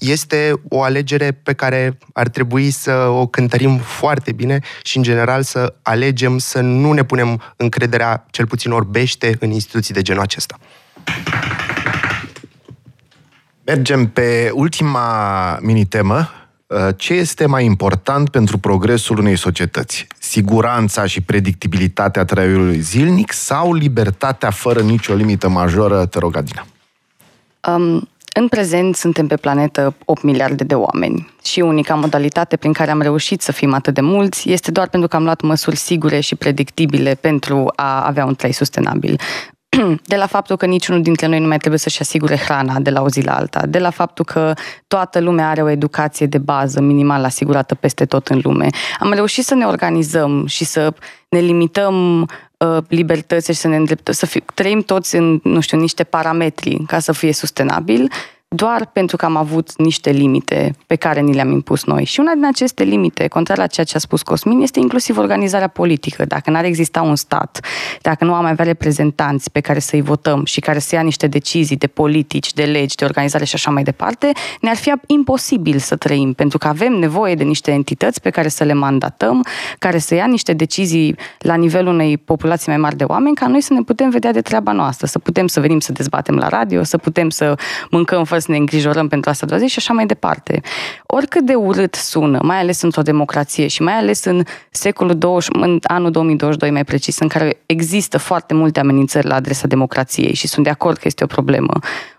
[0.00, 5.42] este o alegere pe care ar trebui să o cântărim foarte bine și, în general,
[5.42, 10.58] să alegem să nu ne punem încrederea, cel puțin orbește, în instituții de genul acesta.
[13.64, 16.30] Mergem pe ultima mini-temă.
[16.66, 20.06] Uh, ce este mai important pentru progresul unei societăți?
[20.18, 26.06] Siguranța și predictibilitatea traiului zilnic sau libertatea fără nicio limită majoră?
[26.06, 26.66] Te rog, Adina.
[27.68, 32.90] Um, în prezent suntem pe planetă 8 miliarde de oameni și unica modalitate prin care
[32.90, 36.20] am reușit să fim atât de mulți este doar pentru că am luat măsuri sigure
[36.20, 39.20] și predictibile pentru a avea un trai sustenabil.
[40.06, 43.02] De la faptul că niciunul dintre noi nu mai trebuie să-și asigure hrana de la
[43.02, 44.52] o zi la alta, de la faptul că
[44.86, 48.66] toată lumea are o educație de bază minimal asigurată peste tot în lume.
[48.98, 50.94] Am reușit să ne organizăm și să
[51.28, 52.28] ne limităm
[52.66, 56.84] uh, libertăți și să ne îndreptăm, să fi, trăim toți în, nu știu, niște parametri
[56.86, 58.10] ca să fie sustenabil
[58.54, 62.04] doar pentru că am avut niște limite pe care ni le-am impus noi.
[62.04, 65.68] Și una din aceste limite, contrar la ceea ce a spus Cosmin, este inclusiv organizarea
[65.68, 66.24] politică.
[66.24, 67.60] Dacă n-ar exista un stat,
[68.00, 71.76] dacă nu am avea reprezentanți pe care să-i votăm și care să ia niște decizii
[71.76, 76.32] de politici, de legi, de organizare și așa mai departe, ne-ar fi imposibil să trăim,
[76.32, 79.44] pentru că avem nevoie de niște entități pe care să le mandatăm,
[79.78, 83.60] care să ia niște decizii la nivelul unei populații mai mari de oameni, ca noi
[83.60, 86.82] să ne putem vedea de treaba noastră, să putem să venim să dezbatem la radio,
[86.82, 87.54] să putem să
[87.90, 90.60] mâncăm fără să ne îngrijorăm pentru asta doar zi și așa mai departe.
[91.06, 95.78] Oricât de urât sună, mai ales într-o democrație și mai ales în secolul 20, în
[95.82, 100.64] anul 2022 mai precis, în care există foarte multe amenințări la adresa democrației și sunt
[100.64, 101.72] de acord că este o problemă.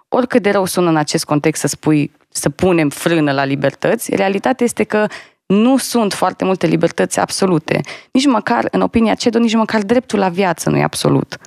[0.09, 4.65] Oricât de rău sună în acest context să spui să punem frână la libertăți, realitatea
[4.65, 5.07] este că
[5.45, 7.81] nu sunt foarte multe libertăți absolute.
[8.11, 11.39] Nici măcar, în opinia CEDO, nici măcar dreptul la viață nu e absolut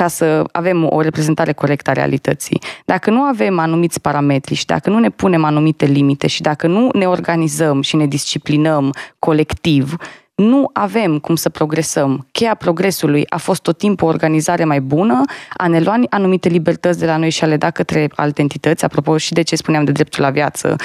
[0.00, 2.60] ca să avem o reprezentare corectă a realității.
[2.84, 6.88] Dacă nu avem anumiți parametri și dacă nu ne punem anumite limite și dacă nu
[6.92, 9.96] ne organizăm și ne disciplinăm colectiv,
[10.40, 12.26] nu avem cum să progresăm.
[12.32, 15.20] Cheia progresului a fost tot timpul o organizare mai bună,
[15.56, 18.84] a ne lua anumite libertăți de la noi și a le da către alte entități,
[18.84, 20.76] apropo și de ce spuneam de dreptul la viață.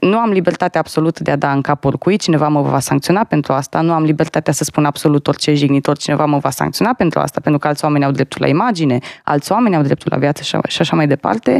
[0.00, 3.52] Nu am libertatea absolută de a da în cap oricui, cineva mă va sancționa pentru
[3.52, 7.40] asta, nu am libertatea să spun absolut orice jignitor, cineva mă va sancționa pentru asta,
[7.40, 10.80] pentru că alți oameni au dreptul la imagine, alți oameni au dreptul la viață și
[10.80, 11.58] așa mai departe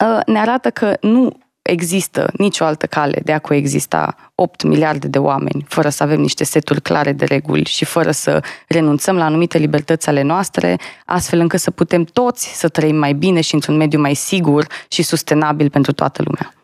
[0.00, 5.18] uh, ne arată că nu există nicio altă cale de a coexista 8 miliarde de
[5.18, 9.58] oameni fără să avem niște seturi clare de reguli și fără să renunțăm la anumite
[9.58, 14.00] libertăți ale noastre, astfel încât să putem toți să trăim mai bine și într-un mediu
[14.00, 16.54] mai sigur și sustenabil pentru toată lumea.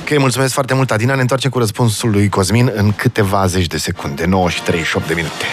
[0.00, 1.14] Ok, mulțumesc foarte mult, Adina.
[1.14, 5.14] Ne întoarcem cu răspunsul lui Cosmin în câteva zeci de secunde, 9 și 38 de
[5.14, 5.44] minute.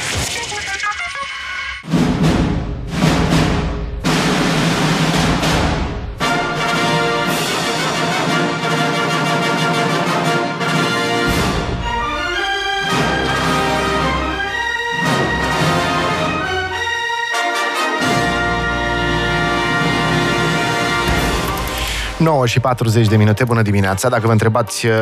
[22.28, 24.10] 9 și 40 de minute, bună dimineața.
[24.10, 24.94] Dacă vă întrebați uh,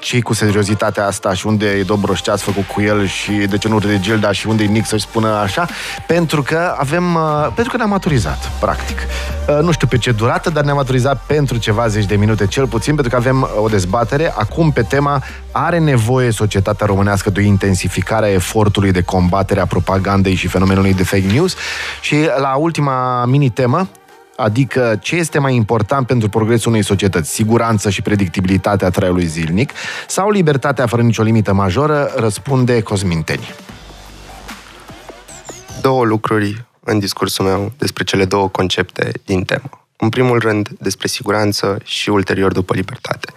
[0.00, 3.58] ce cu seriozitatea asta și unde e Dobroș, ce ați făcut cu el și de
[3.58, 5.66] ce nu de Gilda și unde e Nick să-și spună așa,
[6.06, 8.98] pentru că avem, uh, pentru că ne-am maturizat, practic.
[9.48, 12.66] Uh, nu știu pe ce durată, dar ne-am maturizat pentru ceva zeci de minute, cel
[12.66, 17.42] puțin, pentru că avem o dezbatere acum pe tema are nevoie societatea românească de o
[17.42, 21.54] intensificare a efortului de combatere a propagandei și fenomenului de fake news
[22.00, 23.88] și la ultima mini-temă
[24.40, 27.30] Adică ce este mai important pentru progresul unei societăți?
[27.30, 29.70] Siguranță și predictibilitatea traiului zilnic
[30.08, 32.12] sau libertatea fără nicio limită majoră?
[32.16, 33.54] Răspunde Cosminteni.
[35.80, 39.86] Două lucruri în discursul meu despre cele două concepte din temă.
[39.96, 43.32] În primul rând despre siguranță și ulterior după libertate.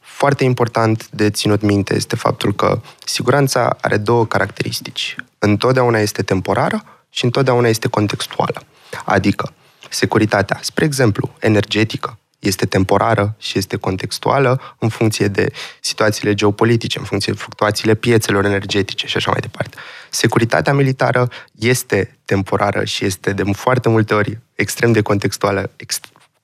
[0.00, 5.16] Foarte important de ținut minte este faptul că siguranța are două caracteristici.
[5.38, 8.62] Întotdeauna este temporară și întotdeauna este contextuală.
[9.04, 9.52] Adică,
[9.90, 17.04] Securitatea, spre exemplu, energetică, este temporară și este contextuală în funcție de situațiile geopolitice, în
[17.04, 19.76] funcție de fluctuațiile piețelor energetice și așa mai departe.
[20.10, 25.70] Securitatea militară este temporară și este de foarte multe ori extrem de contextuală,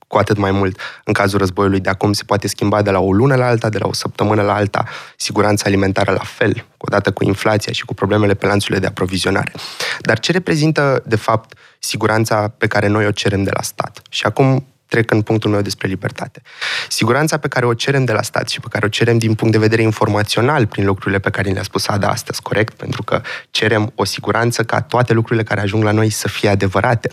[0.06, 3.12] cu atât mai mult în cazul războiului de acum se poate schimba de la o
[3.12, 4.84] lună la alta, de la o săptămână la alta,
[5.16, 9.52] siguranța alimentară la fel, odată cu inflația și cu problemele pe lanțurile de aprovizionare.
[10.00, 14.02] Dar ce reprezintă, de fapt, siguranța pe care noi o cerem de la stat?
[14.10, 16.42] Și acum trec în punctul meu despre libertate.
[16.88, 19.52] Siguranța pe care o cerem de la stat și pe care o cerem din punct
[19.52, 22.74] de vedere informațional prin lucrurile pe care le-a spus Ada astăzi, corect?
[22.74, 27.10] Pentru că cerem o siguranță ca toate lucrurile care ajung la noi să fie adevărate.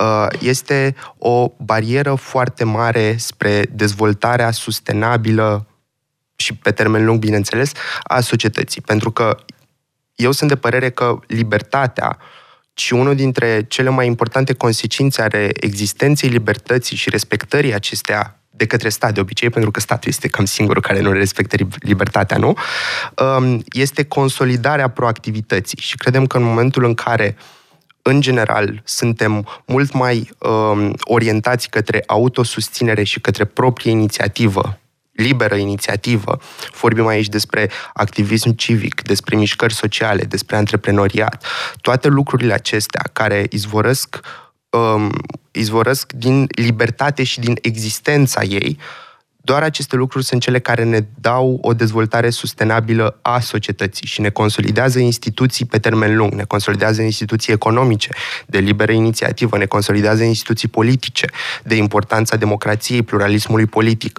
[0.00, 5.66] Uh, este o barieră foarte mare spre dezvoltarea sustenabilă
[6.36, 7.72] și pe termen lung, bineînțeles,
[8.02, 8.80] a societății.
[8.80, 9.36] Pentru că
[10.14, 12.40] eu sunt de părere că libertatea uh,
[12.74, 18.88] ci unul dintre cele mai importante consecințe ale existenței libertății și respectării acestea de către
[18.88, 22.54] stat, de obicei, pentru că statul este cam singurul care nu respectă libertatea, nu?
[23.38, 25.78] Um, este consolidarea proactivității.
[25.80, 27.36] Și credem că în momentul în care
[28.02, 34.78] în general, suntem mult mai um, orientați către autosusținere și către proprie inițiativă,
[35.12, 36.38] liberă inițiativă.
[36.80, 41.44] Vorbim aici despre activism civic, despre mișcări sociale, despre antreprenoriat.
[41.80, 44.20] Toate lucrurile acestea care izvorăsc,
[44.70, 45.10] um,
[45.50, 48.78] izvorăsc din libertate și din existența ei,
[49.44, 54.30] doar aceste lucruri sunt cele care ne dau o dezvoltare sustenabilă a societății și ne
[54.30, 58.08] consolidează instituții pe termen lung, ne consolidează instituții economice
[58.46, 61.26] de liberă inițiativă, ne consolidează instituții politice
[61.62, 64.18] de importanța democrației, pluralismului politic.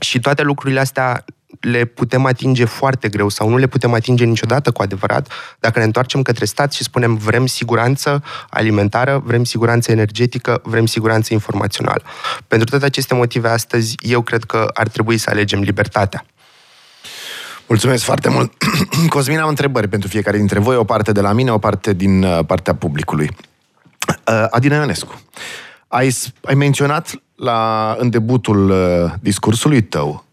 [0.00, 1.24] Și toate lucrurile astea
[1.60, 5.84] le putem atinge foarte greu sau nu le putem atinge niciodată cu adevărat dacă ne
[5.84, 12.02] întoarcem către stat și spunem vrem siguranță alimentară, vrem siguranță energetică, vrem siguranță informațională.
[12.48, 16.24] Pentru toate aceste motive astăzi, eu cred că ar trebui să alegem libertatea.
[17.66, 18.52] Mulțumesc foarte mult.
[19.08, 22.22] Cosmin, am întrebări pentru fiecare dintre voi, o parte de la mine, o parte din
[22.22, 23.30] uh, partea publicului.
[24.08, 25.20] Uh, Adina Ionescu,
[25.88, 30.26] ai, ai menționat la, în debutul uh, discursului tău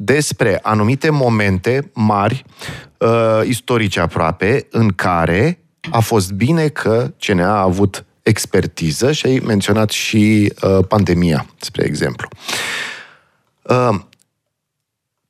[0.00, 2.44] despre anumite momente mari,
[2.98, 5.58] uh, istorice aproape, în care
[5.90, 11.84] a fost bine că CNA a avut expertiză și ai menționat și uh, pandemia, spre
[11.84, 12.28] exemplu.
[13.62, 14.00] Uh,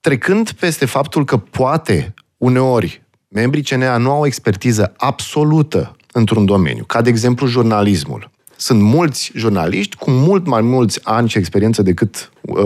[0.01, 7.01] trecând peste faptul că poate uneori membrii CNA nu au expertiză absolută într-un domeniu, ca
[7.01, 12.59] de exemplu jurnalismul, sunt mulți jurnaliști cu mult mai mulți ani și experiență decât uh,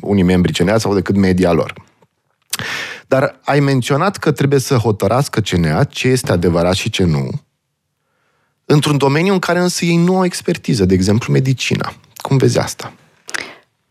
[0.00, 1.74] unii membri CNA sau decât media lor.
[3.06, 7.30] Dar ai menționat că trebuie să hotărască CNA ce este adevărat și ce nu,
[8.64, 11.92] într-un domeniu în care însă ei nu au expertiză, de exemplu medicina.
[12.16, 12.92] Cum vezi asta?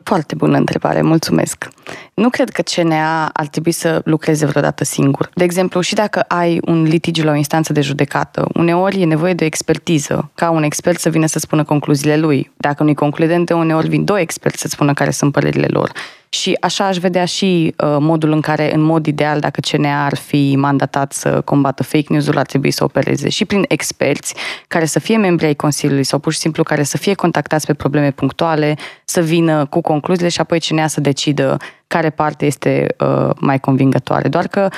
[0.03, 1.67] Foarte bună întrebare, mulțumesc.
[2.13, 5.29] Nu cred că CNA ar trebui să lucreze vreodată singur.
[5.33, 9.33] De exemplu, și dacă ai un litigiu la o instanță de judecată, uneori e nevoie
[9.33, 12.51] de o expertiză, ca un expert să vină să spună concluziile lui.
[12.57, 15.91] Dacă nu-i concludente, uneori vin doi experți să spună care sunt părerile lor.
[16.29, 20.15] Și așa aș vedea și uh, modul în care, în mod ideal, dacă CNA ar
[20.15, 24.35] fi mandatat să combată fake news-ul, ar trebui să opereze și prin experți
[24.67, 27.73] care să fie membri ai Consiliului sau pur și simplu care să fie contactați pe
[27.73, 33.29] probleme punctuale, să vină cu concluziile și apoi CNA să decidă care parte este uh,
[33.39, 34.27] mai convingătoare.
[34.27, 34.69] Doar că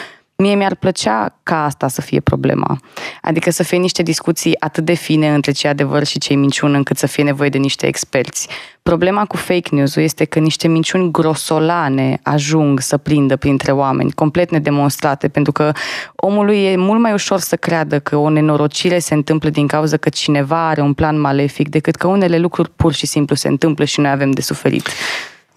[0.42, 2.80] Mie mi-ar plăcea ca asta să fie problema.
[3.22, 6.98] Adică să fie niște discuții atât de fine între ce adevăr și ce minciună, încât
[6.98, 8.48] să fie nevoie de niște experți.
[8.84, 14.52] Problema cu fake news-ul este că niște minciuni grosolane ajung să prindă printre oameni, complet
[14.52, 15.72] nedemonstrate, pentru că
[16.16, 20.10] omului e mult mai ușor să creadă că o nenorocire se întâmplă din cauza că
[20.10, 24.00] cineva are un plan malefic, decât că unele lucruri pur și simplu se întâmplă și
[24.00, 24.88] noi avem de suferit.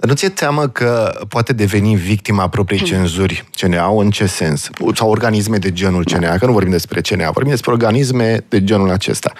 [0.02, 2.88] Dar nu ți-e teamă că poate deveni victima propriei hmm.
[2.88, 3.94] cenzuri CNA?
[3.96, 4.70] În ce sens?
[4.94, 6.36] Sau organisme de genul CNA?
[6.36, 9.32] Că nu vorbim despre CNA, vorbim despre organisme de genul acesta.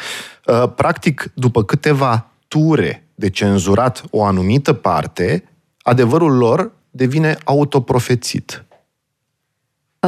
[0.46, 5.44] Uh, practic, după câteva ture de cenzurat o anumită parte,
[5.82, 8.64] adevărul lor devine autoprofețit.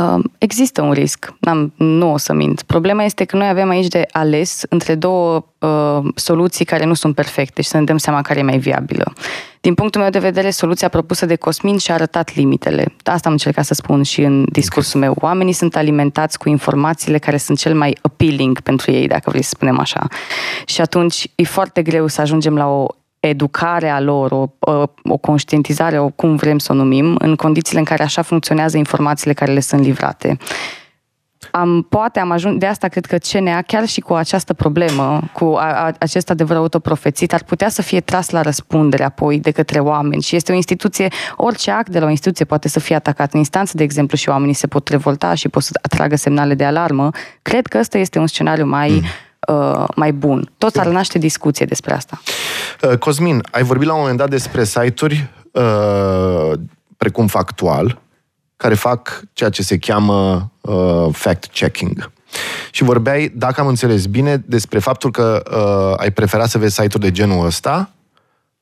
[0.01, 2.63] Uh, există un risc, N-am, nu o să mint.
[2.63, 7.15] Problema este că noi avem aici de ales între două uh, soluții care nu sunt
[7.15, 9.13] perfecte și să ne dăm seama care e mai viabilă.
[9.61, 12.95] Din punctul meu de vedere, soluția propusă de Cosmin și-a arătat limitele.
[13.05, 15.17] Asta am încercat să spun și în discursul meu.
[15.21, 19.53] Oamenii sunt alimentați cu informațiile care sunt cel mai appealing pentru ei, dacă vrei să
[19.55, 20.07] spunem așa.
[20.67, 22.87] Și atunci e foarte greu să ajungem la o
[23.29, 24.49] educare a lor, o,
[25.03, 29.33] o conștientizare, o cum vrem să o numim, în condițiile în care așa funcționează informațiile
[29.33, 30.39] care le sunt livrate.
[31.51, 35.45] Am, poate am ajuns, de asta cred că CNA, chiar și cu această problemă, cu
[35.45, 39.79] a, a, acest adevăr autoprofețit, ar putea să fie tras la răspundere apoi de către
[39.79, 40.23] oameni.
[40.23, 43.39] Și este o instituție, orice act de la o instituție poate să fie atacat în
[43.39, 47.11] instanță, de exemplu, și oamenii se pot revolta și pot să atragă semnale de alarmă.
[47.43, 49.03] Cred că ăsta este un scenariu mai mm
[49.49, 50.51] uh, mai bun.
[50.59, 52.21] Tot ar naște discuție despre asta.
[52.83, 56.53] Uh, Cosmin, ai vorbit la un moment dat despre site-uri uh,
[56.97, 58.01] precum Factual,
[58.57, 62.13] care fac ceea ce se cheamă uh, fact-checking.
[62.71, 67.05] Și vorbeai, dacă am înțeles bine, despre faptul că uh, ai preferat să vezi site-uri
[67.05, 67.94] de genul ăsta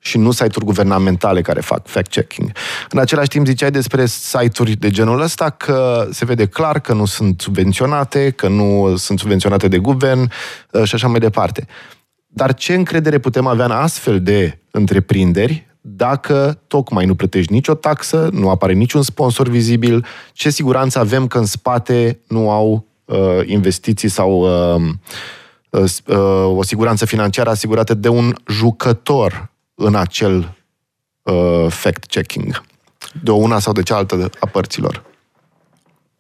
[0.05, 2.53] și nu site-uri guvernamentale care fac fact-checking.
[2.91, 7.05] În același timp ziceai despre site-uri de genul ăsta că se vede clar că nu
[7.05, 10.31] sunt subvenționate, că nu sunt subvenționate de guvern
[10.71, 11.67] uh, și așa mai departe.
[12.27, 18.29] Dar ce încredere putem avea în astfel de întreprinderi dacă tocmai nu plătești nicio taxă,
[18.33, 24.09] nu apare niciun sponsor vizibil, ce siguranță avem că în spate nu au uh, investiții
[24.09, 24.83] sau uh,
[25.71, 30.57] uh, uh, o siguranță financiară asigurată de un jucător în acel
[31.23, 32.63] uh, fact-checking,
[33.23, 35.03] de o una sau de cealaltă a părților?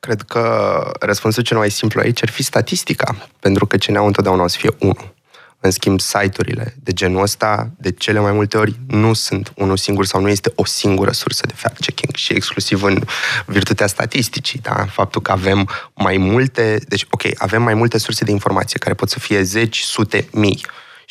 [0.01, 4.47] Cred că răspunsul cel mai simplu aici ar fi statistica, pentru că CNA întotdeauna o
[4.47, 5.15] să fie unul.
[5.61, 10.05] În schimb, site-urile de genul ăsta, de cele mai multe ori, nu sunt unul singur
[10.05, 13.05] sau nu este o singură sursă de fact-checking și exclusiv în
[13.47, 14.87] virtutea statisticii, da?
[14.91, 19.11] faptul că avem mai multe, deci, ok, avem mai multe surse de informație care pot
[19.11, 20.61] să fie zeci, sute, mii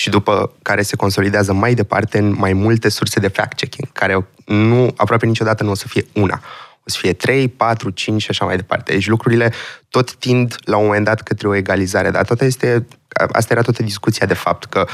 [0.02, 4.94] și după care se consolidează mai departe în mai multe surse de fact-checking, care nu,
[4.96, 6.42] aproape niciodată nu o să fie una
[6.84, 8.92] o să fie 3, 4, 5 și așa mai departe.
[8.92, 9.54] Deci lucrurile
[9.90, 12.88] tot tind la un moment dat către o egalizare, dar toată este,
[13.32, 14.88] asta era toată discuția de fapt, că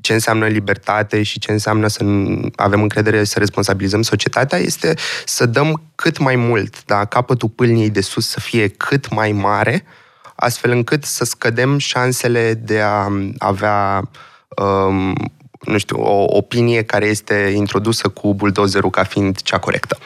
[0.00, 2.04] ce înseamnă libertate și ce înseamnă să
[2.56, 8.00] avem încredere să responsabilizăm societatea este să dăm cât mai mult, da, capătul pâlniei de
[8.00, 9.84] sus să fie cât mai mare,
[10.34, 14.02] astfel încât să scădem șansele de a avea
[14.56, 15.14] um,
[15.60, 19.98] nu știu, o opinie care este introdusă cu buldozerul ca fiind cea corectă.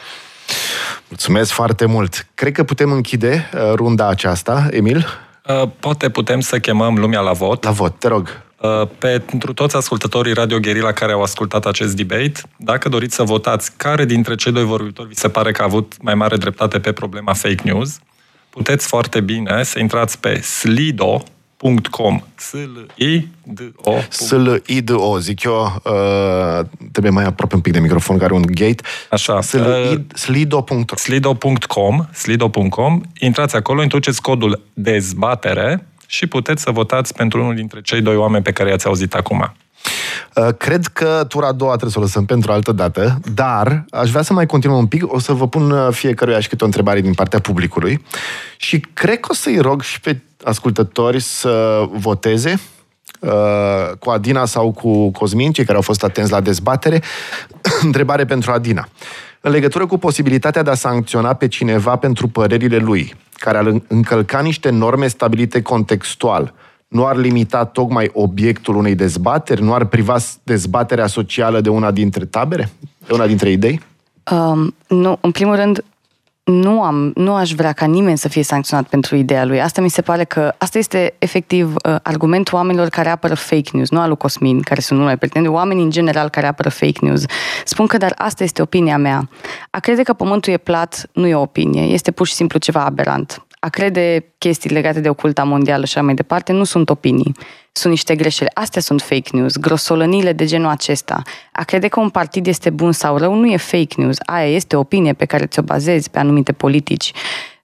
[1.07, 2.27] Mulțumesc foarte mult.
[2.35, 5.05] Cred că putem închide uh, runda aceasta, Emil.
[5.47, 7.63] Uh, poate putem să chemăm lumea la vot.
[7.63, 8.45] La vot, te rog.
[8.61, 13.71] Uh, pentru toți ascultătorii Radio Guerilla care au ascultat acest debate, dacă doriți să votați
[13.75, 16.91] care dintre cei doi vorbitori vi se pare că a avut mai mare dreptate pe
[16.91, 17.99] problema fake news,
[18.49, 21.23] puteți foarte bine să intrați pe slido,
[21.57, 28.41] .com S-L-I-D-O S-L-I-D-O, zic eu, uh, trebuie mai aproape un pic de microfon, care un
[28.41, 28.83] gate.
[29.09, 29.41] Așa.
[30.13, 37.81] Slido.com Slido.com Slido.com Intrați acolo, introduceți codul dezbatere și puteți să votați pentru unul dintre
[37.81, 39.53] cei doi oameni pe care i-ați auzit acum.
[40.35, 44.09] Uh, cred că tura a doua trebuie să o lăsăm pentru altă dată, dar aș
[44.09, 45.13] vrea să mai continuăm un pic.
[45.13, 48.05] O să vă pun uh, fiecăruia și câte o întrebare din partea publicului
[48.57, 52.59] și cred că o să-i rog și pe ascultători să voteze
[53.19, 53.29] uh,
[53.99, 57.01] cu Adina sau cu Cosmin, cei care au fost atenți la dezbatere.
[57.81, 58.87] Întrebare pentru Adina.
[59.41, 64.39] În legătură cu posibilitatea de a sancționa pe cineva pentru părerile lui, care ar încălca
[64.39, 66.53] niște norme stabilite contextual,
[66.87, 69.63] nu ar limita tocmai obiectul unei dezbateri?
[69.63, 72.71] Nu ar priva dezbaterea socială de una dintre tabere?
[73.07, 73.81] De una dintre idei?
[74.31, 75.83] Um, nu, în primul rând,
[76.43, 79.61] nu, am, nu aș vrea ca nimeni să fie sancționat pentru ideea lui.
[79.61, 83.89] Asta mi se pare că, asta este efectiv uh, argumentul oamenilor care apără fake news,
[83.89, 87.23] nu al lui Cosmin, care sunt numai pertinente, oamenii în general care apără fake news.
[87.65, 89.29] Spun că, dar asta este opinia mea.
[89.69, 92.85] A crede că pământul e plat nu e o opinie, este pur și simplu ceva
[92.85, 97.31] aberant a crede chestii legate de oculta mondială și așa mai departe nu sunt opinii,
[97.71, 98.49] sunt niște greșeli.
[98.53, 101.21] Astea sunt fake news, grosolănile de genul acesta.
[101.51, 104.75] A crede că un partid este bun sau rău nu e fake news, aia este
[104.75, 107.11] o opinie pe care ți-o bazezi pe anumite politici.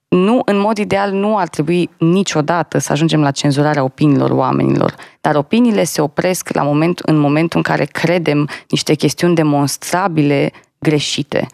[0.08, 5.36] Nu, în mod ideal, nu ar trebui niciodată să ajungem la cenzurarea opiniilor oamenilor, dar
[5.36, 11.48] opiniile se opresc la moment, în momentul în care credem niște chestiuni demonstrabile greșite.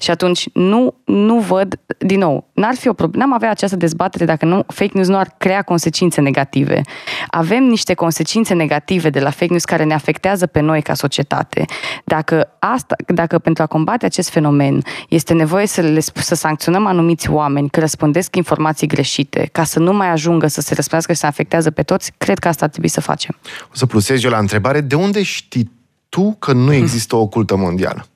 [0.00, 4.24] Și atunci nu, nu văd, din nou, n-ar fi o problemă, n-am avea această dezbatere
[4.24, 6.80] dacă nu, fake news nu ar crea consecințe negative.
[7.28, 11.64] Avem niște consecințe negative de la fake news care ne afectează pe noi ca societate.
[12.04, 17.30] Dacă, asta, dacă pentru a combate acest fenomen este nevoie să, le, să sancționăm anumiți
[17.30, 21.26] oameni că răspândesc informații greșite, ca să nu mai ajungă să se răspândească și să
[21.26, 23.36] afectează pe toți, cred că asta ar trebui să facem.
[23.62, 25.70] O să plusez eu la întrebare, de unde știi
[26.08, 28.06] tu că nu există o cultă mondială?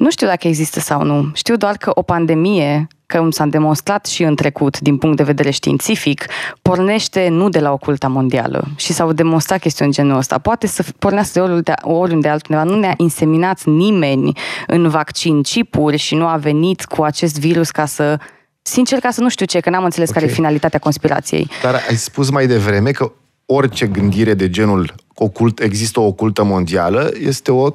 [0.00, 1.30] Nu știu dacă există sau nu.
[1.34, 5.50] Știu doar că o pandemie, că s-a demonstrat și în trecut, din punct de vedere
[5.50, 6.26] științific,
[6.62, 10.38] pornește nu de la oculta mondială și s-au demonstrat chestiuni genul ăsta.
[10.38, 12.64] Poate să pornească de oriunde, oriunde altundeva.
[12.64, 14.32] Nu ne-a inseminat nimeni
[14.66, 18.18] în vaccin chipuri și nu a venit cu acest virus ca să
[18.62, 20.20] Sincer, ca să nu știu ce, că n-am înțeles okay.
[20.20, 21.50] care e finalitatea conspirației.
[21.62, 23.12] Dar ai spus mai devreme că
[23.46, 27.74] orice gândire de genul ocult, există o ocultă mondială, este o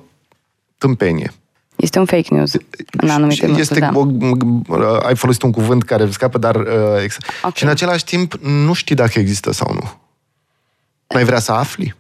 [0.78, 1.32] tâmpenie.
[1.86, 2.52] Este un fake news
[2.92, 3.92] în anumite este, da.
[3.94, 4.08] o,
[5.06, 6.56] Ai folosit un cuvânt care scapă, dar...
[6.56, 7.08] Uh, okay.
[7.54, 9.94] Și în același timp nu știi dacă există sau nu.
[11.08, 11.96] Nu ai vrea să afli?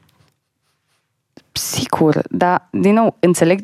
[1.57, 3.59] Sigur, dar, din nou, înțeleg,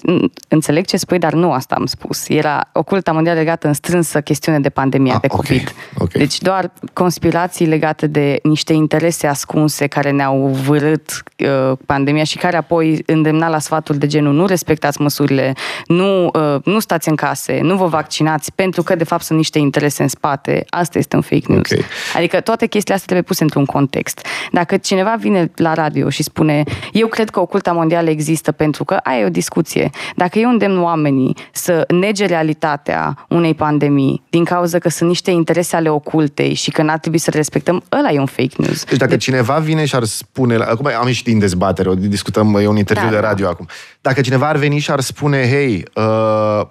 [0.48, 2.30] înțeleg ce spui, dar nu asta am spus.
[2.30, 5.62] Era oculta mondială legată în strânsă chestiune de pandemia ah, de COVID.
[5.62, 6.22] Okay, okay.
[6.22, 12.58] Deci doar conspirații legate de niște interese ascunse care ne-au vârât uh, pandemia și care
[12.58, 15.54] apoi îndemna la sfatul de genul nu respectați măsurile,
[15.86, 19.60] nu, uh, nu stați în case, nu vă vaccinați, pentru că de fapt sunt niște
[19.60, 20.66] interese în spate.
[20.70, 21.72] Asta este un fake news.
[21.72, 21.86] Okay.
[22.16, 24.26] Adică toate chestiile astea trebuie puse într-un context.
[24.52, 28.94] Dacă cineva vine la radio și spune eu cred că oculta mondială există pentru că
[29.04, 29.89] aia e o discuție.
[30.15, 35.76] Dacă eu îndemn oamenii să nege realitatea unei pandemii din cauza că sunt niște interese
[35.76, 38.84] ale ocultei și că n-ar trebui să respectăm, ăla e un fake news.
[38.84, 42.56] Deci dacă de- cineva vine și ar spune, acum am ieșit din dezbatere, o discutăm,
[42.56, 43.28] e un interviu da, de da.
[43.28, 43.51] radio da.
[43.51, 43.68] acum.
[44.01, 46.62] Dacă cineva ar veni și ar spune, hei, uh,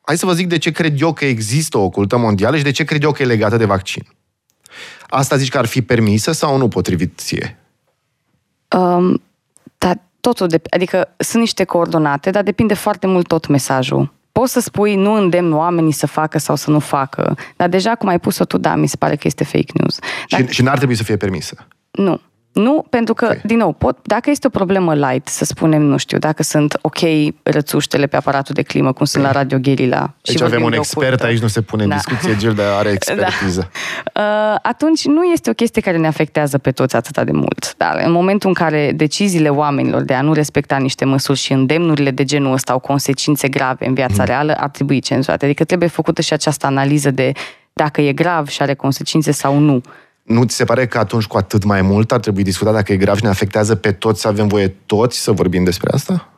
[0.00, 2.70] hai să vă zic de ce cred eu că există o cultă mondială și de
[2.70, 4.06] ce cred eu că e legată de vaccin.
[5.08, 7.58] Asta zici că ar fi permisă sau nu potrivit ție?
[8.76, 9.22] Um,
[9.78, 14.12] dar totul, de, adică sunt niște coordonate, dar depinde foarte mult tot mesajul.
[14.32, 18.08] Poți să spui nu îndemn oamenii să facă sau să nu facă, dar deja cum
[18.08, 19.98] ai pus-o tu, da, mi se pare că este fake news.
[20.28, 20.42] Dacă...
[20.42, 21.66] Și, și n-ar trebui să fie permisă.
[21.90, 22.20] Nu.
[22.54, 23.40] Nu, pentru că, okay.
[23.44, 26.98] din nou, pot, dacă este o problemă light, să spunem, nu știu, dacă sunt ok
[27.42, 30.14] rățuștele pe aparatul de climă, cum sunt la Radio Gherila.
[30.28, 31.26] Aici avem un expert, ocultă.
[31.26, 31.94] aici nu se pune în da.
[31.94, 33.70] discuție, Gilda are expertiză.
[34.12, 34.22] Da.
[34.22, 37.74] Uh, atunci nu este o chestie care ne afectează pe toți atât de mult.
[37.76, 42.10] Dar în momentul în care deciziile oamenilor de a nu respecta niște măsuri și îndemnurile
[42.10, 44.24] de genul ăsta au consecințe grave în viața mm.
[44.24, 45.44] reală, ar trebui cenzurate.
[45.44, 47.32] Adică trebuie făcută și această analiză de
[47.72, 49.82] dacă e grav și are consecințe sau nu.
[50.24, 52.96] Nu ți se pare că atunci cu atât mai mult ar trebui discutat dacă e
[52.96, 56.28] grav și ne afectează pe toți să avem voie toți să vorbim despre asta?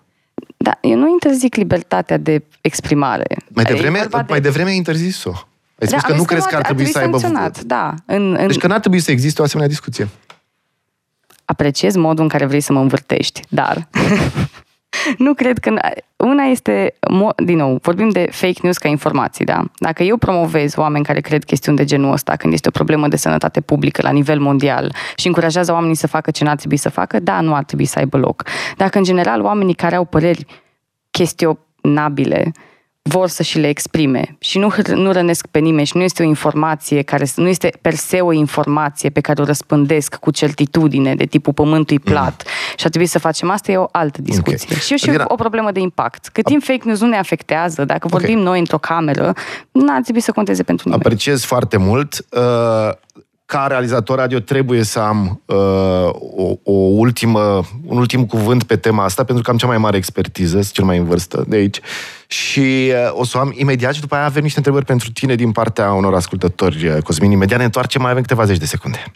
[0.56, 3.36] Da, eu nu interzic libertatea de exprimare.
[3.48, 4.24] Mai devreme, de...
[4.28, 5.32] mai devreme ai interzis-o.
[5.78, 7.18] Ai spus da, că nu crezi că ar trebui să aibă...
[7.66, 8.46] Da, în, în...
[8.46, 10.08] Deci că n-ar trebui să existe o asemenea discuție.
[11.44, 13.88] Apreciez modul în care vrei să mă învârtești, dar
[15.18, 15.74] nu cred că...
[16.16, 16.94] Una este,
[17.44, 19.64] din nou, vorbim de fake news ca informații, da?
[19.78, 23.16] Dacă eu promovez oameni care cred chestiuni de genul ăsta, când este o problemă de
[23.16, 27.20] sănătate publică la nivel mondial și încurajează oamenii să facă ce n-ar trebui să facă,
[27.20, 28.42] da, nu ar trebui să aibă loc.
[28.76, 30.46] Dacă, în general, oamenii care au păreri
[31.10, 32.52] chestionabile,
[33.08, 36.26] vor să și le exprime și nu, nu rănesc pe nimeni și nu este o
[36.26, 41.24] informație care nu este per se o informație pe care o răspândesc cu certitudine de
[41.24, 42.12] tipul pământul mm.
[42.12, 42.50] plat mm.
[42.76, 44.66] și ar trebui să facem asta e o altă discuție.
[44.70, 44.78] Okay.
[44.78, 45.24] Și e și Adina...
[45.28, 46.28] o problemă de impact.
[46.28, 48.44] Cât timp fake news nu ne afectează, dacă vorbim okay.
[48.44, 49.32] noi într-o cameră,
[49.72, 51.04] nu ar trebui să conteze pentru nimeni.
[51.04, 52.26] Apreciez foarte mult.
[52.30, 53.04] Uh
[53.46, 55.56] ca realizator radio trebuie să am uh,
[56.36, 59.96] o, o ultimă, un ultim cuvânt pe tema asta, pentru că am cea mai mare
[59.96, 61.80] expertiză, sunt cel mai în vârstă de aici.
[62.26, 65.34] Și uh, o să o am imediat și după aia avem niște întrebări pentru tine
[65.34, 66.86] din partea unor ascultători.
[66.86, 69.12] Uh, Cosmin, imediat ne întoarcem, mai avem câteva zeci de secunde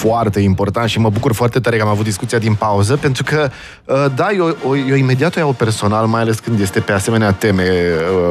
[0.00, 3.50] foarte important și mă bucur foarte tare că am avut discuția din pauză, pentru că,
[3.84, 4.56] uh, da, eu,
[4.88, 7.68] eu imediat o iau personal, mai ales când este pe asemenea teme,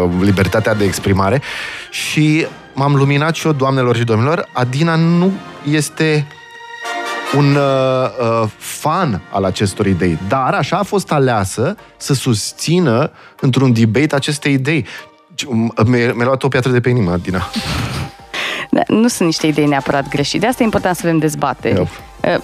[0.03, 1.41] uh, libertatea de exprimare
[1.89, 2.45] și
[2.79, 5.31] m-am luminat și eu, doamnelor și domnilor, Adina nu
[5.71, 6.27] este
[7.35, 7.61] un uh,
[8.41, 14.49] uh, fan al acestor idei, dar așa a fost aleasă să susțină într-un debate aceste
[14.49, 14.85] idei.
[15.85, 17.49] Mi-a, mi luat o piatră de pe inimă, Adina.
[18.69, 20.37] Da, nu sunt niște idei neapărat greșite.
[20.37, 21.87] De asta e important să avem dezbateri.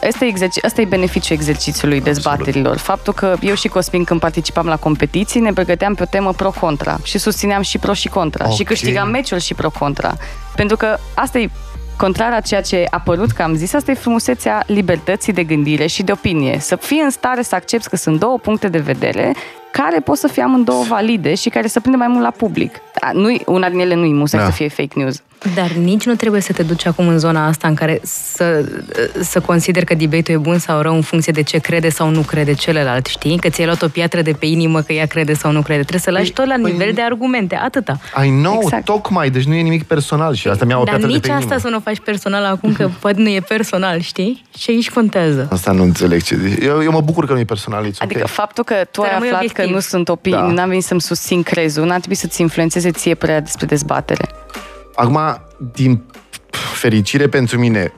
[0.08, 2.16] Asta e, exerci- asta e beneficiul exercițiului Absolut.
[2.16, 2.78] dezbaterilor.
[2.78, 6.98] Faptul că eu și Cosmin, când participam la competiții, ne pregăteam pe o temă pro-contra
[7.04, 8.44] și susțineam și pro și contra.
[8.44, 8.56] Okay.
[8.56, 10.18] Și câștigam meciul și pro-contra.
[10.56, 11.50] Pentru că asta e
[11.98, 15.86] contrar a ceea ce a părut că am zis, asta e frumusețea libertății de gândire
[15.88, 16.60] și de opinie.
[16.60, 19.36] Să fii în stare să accepti că sunt două puncte de vedere
[19.72, 22.76] care pot să fie amândouă valide și care să prindă mai mult la public.
[23.02, 24.46] Da, nu una din ele nu-i musai da.
[24.46, 25.22] să fie fake news.
[25.54, 28.66] Dar nici nu trebuie să te duci acum în zona asta în care să,
[29.22, 32.22] să consideri că debate-ul e bun sau rău în funcție de ce crede sau nu
[32.22, 33.38] crede celălalt, știi?
[33.38, 35.80] Că ți-ai luat o piatră de pe inimă că ea crede sau nu crede.
[35.80, 38.00] Trebuie să lași păi, tot la păi, nivel de argumente, atâta.
[38.24, 38.86] I know, exact.
[38.86, 41.34] tocmai, deci nu e nimic personal și asta mi-a o piatră Dar nici de pe
[41.34, 41.60] asta inimă.
[41.60, 44.46] să nu faci personal acum, că poate nu e personal, știi?
[44.58, 45.48] Și aici contează.
[45.52, 47.84] Asta nu înțeleg ce Eu, eu mă bucur că nu e personal.
[47.84, 48.24] Adică okay.
[48.28, 49.66] faptul că tu ai aflat obiectiv.
[49.66, 50.46] că nu sunt opinii, da.
[50.46, 54.30] n-am venit să-mi susțin crezul, n-ar trebui să-ți influențeze ție prea despre dezbatere.
[54.96, 55.20] Acum,
[55.74, 56.04] din
[56.74, 57.94] fericire pentru mine,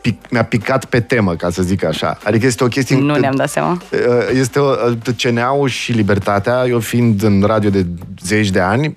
[0.00, 2.18] pic, mi-a picat pe temă, ca să zic așa.
[2.24, 2.96] Adică este o chestie...
[2.96, 3.82] Nu ne-am dat seama.
[3.92, 3.98] Uh,
[4.34, 7.86] este o, uh, CNA-ul și libertatea, eu fiind în radio de
[8.22, 8.96] zeci de ani,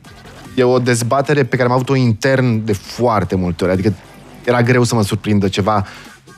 [0.55, 3.73] e o dezbatere pe care am avut-o intern de foarte multe ori.
[3.73, 3.93] Adică
[4.43, 5.85] era greu să mă surprindă ceva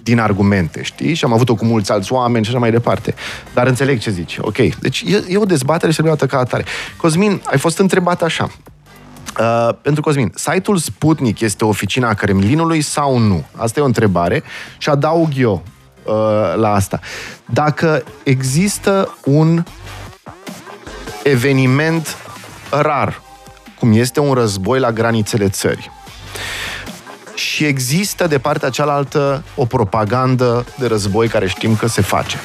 [0.03, 1.13] din argumente, știi?
[1.13, 3.15] Și am avut-o cu mulți alți oameni și așa mai departe.
[3.53, 4.37] Dar înțeleg ce zici.
[4.41, 4.57] Ok.
[4.57, 6.65] Deci e, e o dezbatere și ca atare.
[6.97, 8.49] Cosmin, ai fost întrebat așa.
[9.39, 13.45] Uh, pentru Cosmin, site-ul Sputnik este oficina Kremlinului sau nu?
[13.55, 14.43] Asta e o întrebare
[14.77, 15.63] și adaug eu
[16.03, 16.13] uh,
[16.55, 16.99] la asta.
[17.45, 19.63] Dacă există un
[21.23, 22.17] eveniment
[22.69, 23.21] rar,
[23.79, 25.91] cum este un război la granițele țării,
[27.33, 32.37] și există de partea cealaltă o propagandă de război care știm că se face.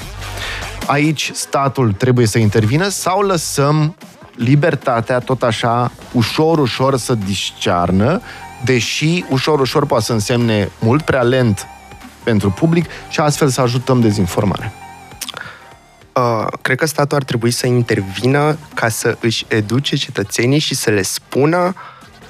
[0.86, 3.96] Aici statul trebuie să intervină sau lăsăm
[4.34, 8.20] libertatea tot așa ușor, ușor să discearnă,
[8.64, 11.66] deși ușor, ușor poate să însemne mult prea lent
[12.24, 14.72] pentru public și astfel să ajutăm dezinformarea.
[16.16, 20.90] Uh, cred că statul ar trebui să intervină ca să își educe cetățenii și să
[20.90, 21.74] le spună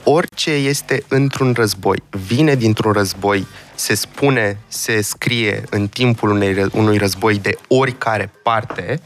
[0.05, 6.96] orice este într-un război, vine dintr-un război, se spune, se scrie în timpul unei, unui
[6.96, 9.00] război de oricare parte,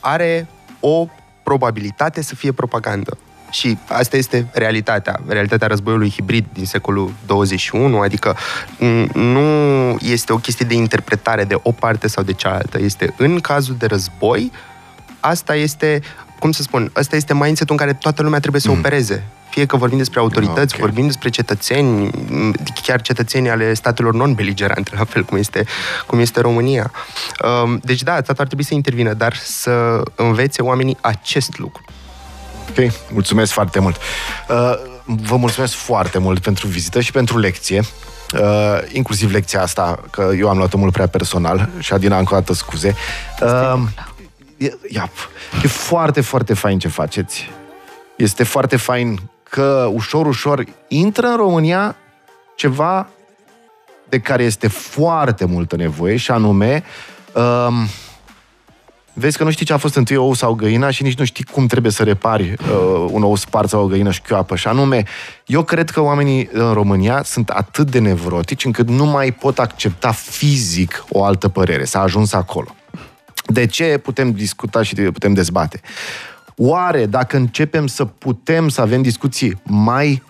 [0.00, 0.48] are
[0.80, 1.08] o
[1.48, 3.18] probabilitate să fie propagandă.
[3.50, 8.36] Și asta este realitatea, realitatea războiului hibrid din secolul 21, adică
[9.12, 9.40] nu
[10.00, 13.86] este o chestie de interpretare de o parte sau de cealaltă, este în cazul de
[13.86, 14.52] război,
[15.20, 16.00] asta este,
[16.38, 18.78] cum să spun, asta este mindset în care toată lumea trebuie să mm.
[18.78, 19.26] opereze.
[19.50, 20.86] Fie că vorbim despre autorități, okay.
[20.86, 22.10] vorbim despre cetățeni,
[22.82, 25.64] chiar cetățenii ale statelor non-beligerante, la fel cum este,
[26.06, 26.90] cum este România.
[27.62, 31.84] Um, deci da, statul ar trebui să intervină, dar să învețe oamenii acest lucru.
[32.70, 33.96] Ok, mulțumesc foarte mult.
[34.48, 34.72] Uh,
[35.04, 37.82] vă mulțumesc foarte mult pentru vizită și pentru lecție.
[38.34, 42.38] Uh, inclusiv lecția asta, că eu am luat-o mult prea personal și Adina încă o
[42.38, 42.94] dată scuze.
[43.42, 43.80] Uh,
[44.56, 45.10] e, ia,
[45.62, 47.50] e foarte, foarte fain ce faceți.
[48.16, 51.96] Este foarte fain că ușor, ușor intră în România
[52.54, 53.08] ceva
[54.08, 56.84] de care este foarte multă nevoie și anume
[57.32, 57.68] uh,
[59.12, 61.44] vezi că nu știi ce a fost întâi ou sau găina și nici nu știi
[61.44, 64.56] cum trebuie să repari uh, un ou spart sau o găină șchioapă.
[64.56, 65.02] Și anume,
[65.46, 70.10] eu cred că oamenii în România sunt atât de nevrotici încât nu mai pot accepta
[70.12, 71.84] fizic o altă părere.
[71.84, 72.74] S-a ajuns acolo.
[73.46, 75.80] De ce putem discuta și putem dezbate?
[76.56, 80.22] Oare dacă începem să putem să avem discuții mai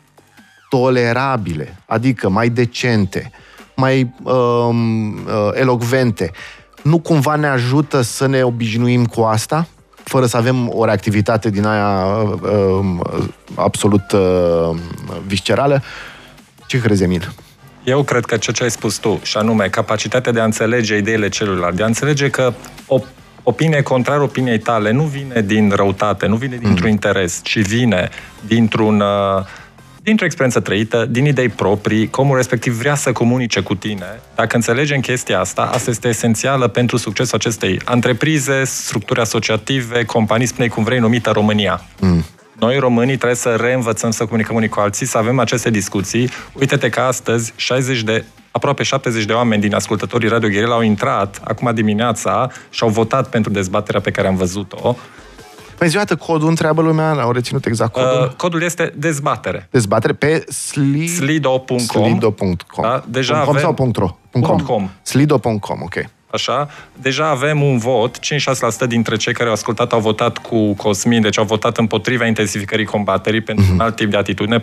[0.69, 3.31] tolerabile, adică mai decente,
[3.77, 6.31] mai um, uh, elocvente,
[6.83, 9.67] nu cumva ne ajută să ne obișnuim cu asta?
[10.09, 14.79] fără să avem o reactivitate din aia uh, uh, absolut uh,
[15.27, 15.83] viscerală.
[16.67, 17.35] Ce crezi, Emil?
[17.87, 21.29] Eu cred că ceea ce ai spus tu, și anume capacitatea de a înțelege ideile
[21.29, 22.55] celuilalt, de a înțelege că
[22.87, 23.01] o
[23.43, 26.93] opinie contrară opiniei tale nu vine din răutate, nu vine dintr-un mm.
[26.93, 28.09] interes, ci vine
[28.47, 29.45] dintr-un uh,
[30.03, 34.21] dintr-o experiență trăită, din idei proprii, comul respectiv vrea să comunice cu tine.
[34.35, 40.69] Dacă înțelegem chestia asta, asta este esențială pentru succesul acestei întreprize, structuri asociative, companii, spune
[40.69, 41.85] cum vrei, numită România.
[42.01, 42.25] Mm.
[42.59, 46.31] Noi, românii, trebuie să reînvățăm să comunicăm unii cu alții, să avem aceste discuții.
[46.53, 51.41] Uite-te că astăzi 60 de aproape 70 de oameni din ascultătorii Radio Gherila au intrat
[51.45, 54.97] acum dimineața și au votat pentru dezbaterea pe care am văzut-o.
[55.79, 58.23] Păi zi codul întreabă lumea, au reținut exact codul.
[58.23, 59.69] Uh, codul este dezbatere.
[59.71, 61.07] Dezbatere pe sli...
[61.07, 61.79] slido.com.
[61.79, 62.83] Slido.com.
[62.83, 63.05] Da?
[63.09, 63.59] Deja avem...
[63.59, 64.19] sau .ro?
[64.41, 64.59] .com.
[64.59, 64.91] .com.
[65.03, 66.16] Slido.com, ok.
[66.37, 68.21] Așa, deja avem un vot, 5-6%
[68.87, 73.41] dintre cei care au ascultat au votat cu Cosmin, deci au votat împotriva intensificării combaterii
[73.41, 73.73] pentru mm-hmm.
[73.73, 74.63] un alt tip de atitudine,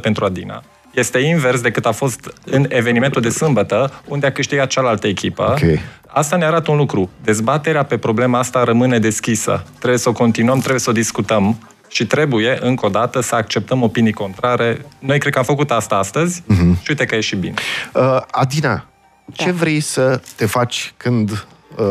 [0.00, 0.62] pentru Adina.
[0.94, 5.42] Este invers decât a fost în evenimentul de sâmbătă, unde a câștigat cealaltă echipă.
[5.42, 5.80] Okay.
[6.06, 7.10] Asta ne arată un lucru.
[7.22, 9.64] Dezbaterea pe problema asta rămâne deschisă.
[9.78, 13.82] Trebuie să o continuăm, trebuie să o discutăm și trebuie, încă o dată, să acceptăm
[13.82, 14.86] opinii contrare.
[14.98, 16.82] Noi cred că am făcut asta astăzi uh-huh.
[16.82, 17.54] și uite că e și bine.
[17.92, 18.86] Uh, Adina,
[19.32, 19.52] ce da.
[19.52, 21.86] vrei să te faci când uh,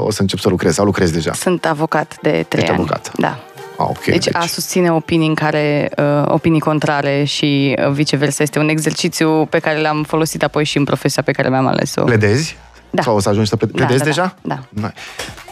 [0.00, 1.32] o să încep să lucrezi sau lucrezi deja?
[1.32, 2.78] Sunt avocat de trei Ești ani.
[2.80, 3.12] avocat?
[3.16, 3.38] Da.
[3.78, 8.42] Ah, okay, deci, deci a susține opinii în care, uh, opinii contrare și uh, viceversa
[8.42, 12.04] este un exercițiu pe care l-am folosit apoi și în profesia pe care mi-am ales-o.
[12.04, 12.56] Pledezi?
[12.90, 13.02] Da.
[13.02, 14.34] Sau o să ajungi să pledezi da, da, deja?
[14.42, 14.58] Da.
[14.68, 14.92] da.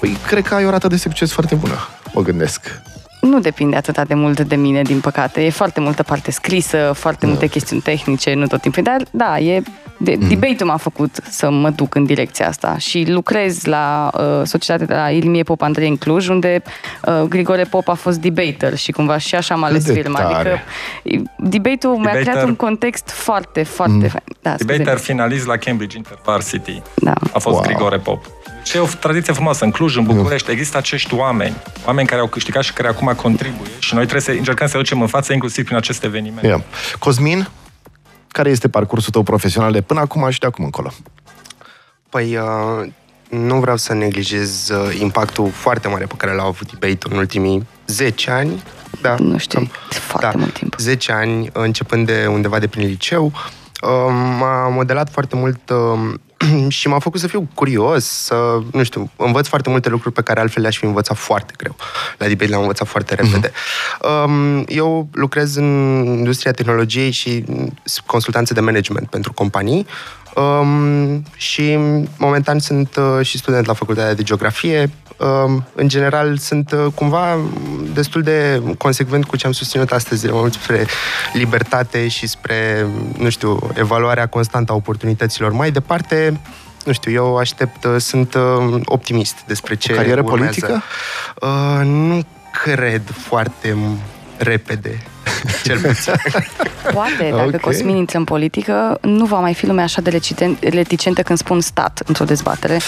[0.01, 2.61] Păi, cred că ai o rată de succes foarte bună, mă gândesc.
[3.25, 5.45] Nu depinde atât de mult de mine, din păcate.
[5.45, 7.31] E foarte multă parte scrisă, foarte da.
[7.31, 8.83] multe chestiuni tehnice, nu tot timpul.
[8.83, 9.63] Dar, da, e
[9.97, 10.29] de, mm.
[10.29, 14.95] debate-ul m-a făcut să mă duc în direcția asta și lucrez la uh, societatea de
[14.95, 16.63] la Ilmie Pop Andrei în Cluj, unde
[17.07, 20.19] uh, Grigore Pop a fost debater și cumva și așa am ales firma.
[20.19, 20.59] Adică
[21.39, 24.09] debate-ul mi-a creat un context foarte, foarte mm.
[24.09, 24.25] fain.
[24.43, 26.83] Da, debater finalist la Cambridge Intervarsity.
[26.95, 27.15] Da.
[27.33, 27.61] A fost wow.
[27.63, 28.25] Grigore Pop.
[28.75, 29.65] Și e o tradiție frumoasă.
[29.65, 31.57] În Cluj, în București, există acești oameni,
[31.87, 35.01] oameni care au câștigat și care acum contribuie și noi trebuie să încercăm să ducem
[35.01, 36.47] în față inclusiv prin aceste evenimente.
[36.47, 36.61] Yeah.
[36.99, 37.49] Cosmin,
[38.29, 40.93] care este parcursul tău profesional de până acum și de acum încolo?
[42.09, 42.91] Păi, uh,
[43.29, 47.67] nu vreau să neglijez uh, impactul foarte mare pe care l-au avut debate în ultimii
[47.87, 48.63] 10 ani.
[49.01, 50.75] Da, nu știu, cam, foarte da, mult timp.
[50.79, 53.25] 10 ani, începând de undeva de prin liceu.
[53.25, 53.91] Uh,
[54.39, 56.15] m-a modelat foarte mult uh,
[56.69, 60.41] și m-a făcut să fiu curios, să, nu știu, învăț foarte multe lucruri pe care
[60.41, 61.77] altfel le-aș fi învățat foarte greu.
[62.19, 63.25] La debate le-am învățat foarte mhm.
[63.25, 63.51] repede.
[63.51, 64.65] Uh-huh.
[64.67, 65.65] Eu lucrez în
[66.07, 67.45] industria tehnologiei și
[68.07, 69.87] consultanțe de management pentru companii
[70.35, 71.79] um, și
[72.19, 74.91] momentan sunt uh, și student la Facultatea de Geografie.
[75.17, 77.39] Um, în general sunt uh, cumva
[77.93, 80.87] destul de consecvent cu ce am susținut astăzi, mai mult spre
[81.33, 82.87] libertate și spre,
[83.19, 85.53] nu știu, evaluarea constantă a oportunităților.
[85.53, 86.41] Mai departe,
[86.85, 90.61] nu știu, eu aștept, uh, sunt uh, optimist despre ce o carieră urmează.
[90.61, 90.83] politică?
[91.41, 92.23] Uh, nu
[92.63, 93.77] cred foarte
[94.37, 95.03] repede,
[95.65, 96.13] cel puțin.
[96.93, 97.61] Poate, dacă Ok.
[97.61, 101.61] Cosmin intră în politică, nu va mai fi lumea așa de reticen- reticentă când spun
[101.61, 102.81] stat într-o dezbatere.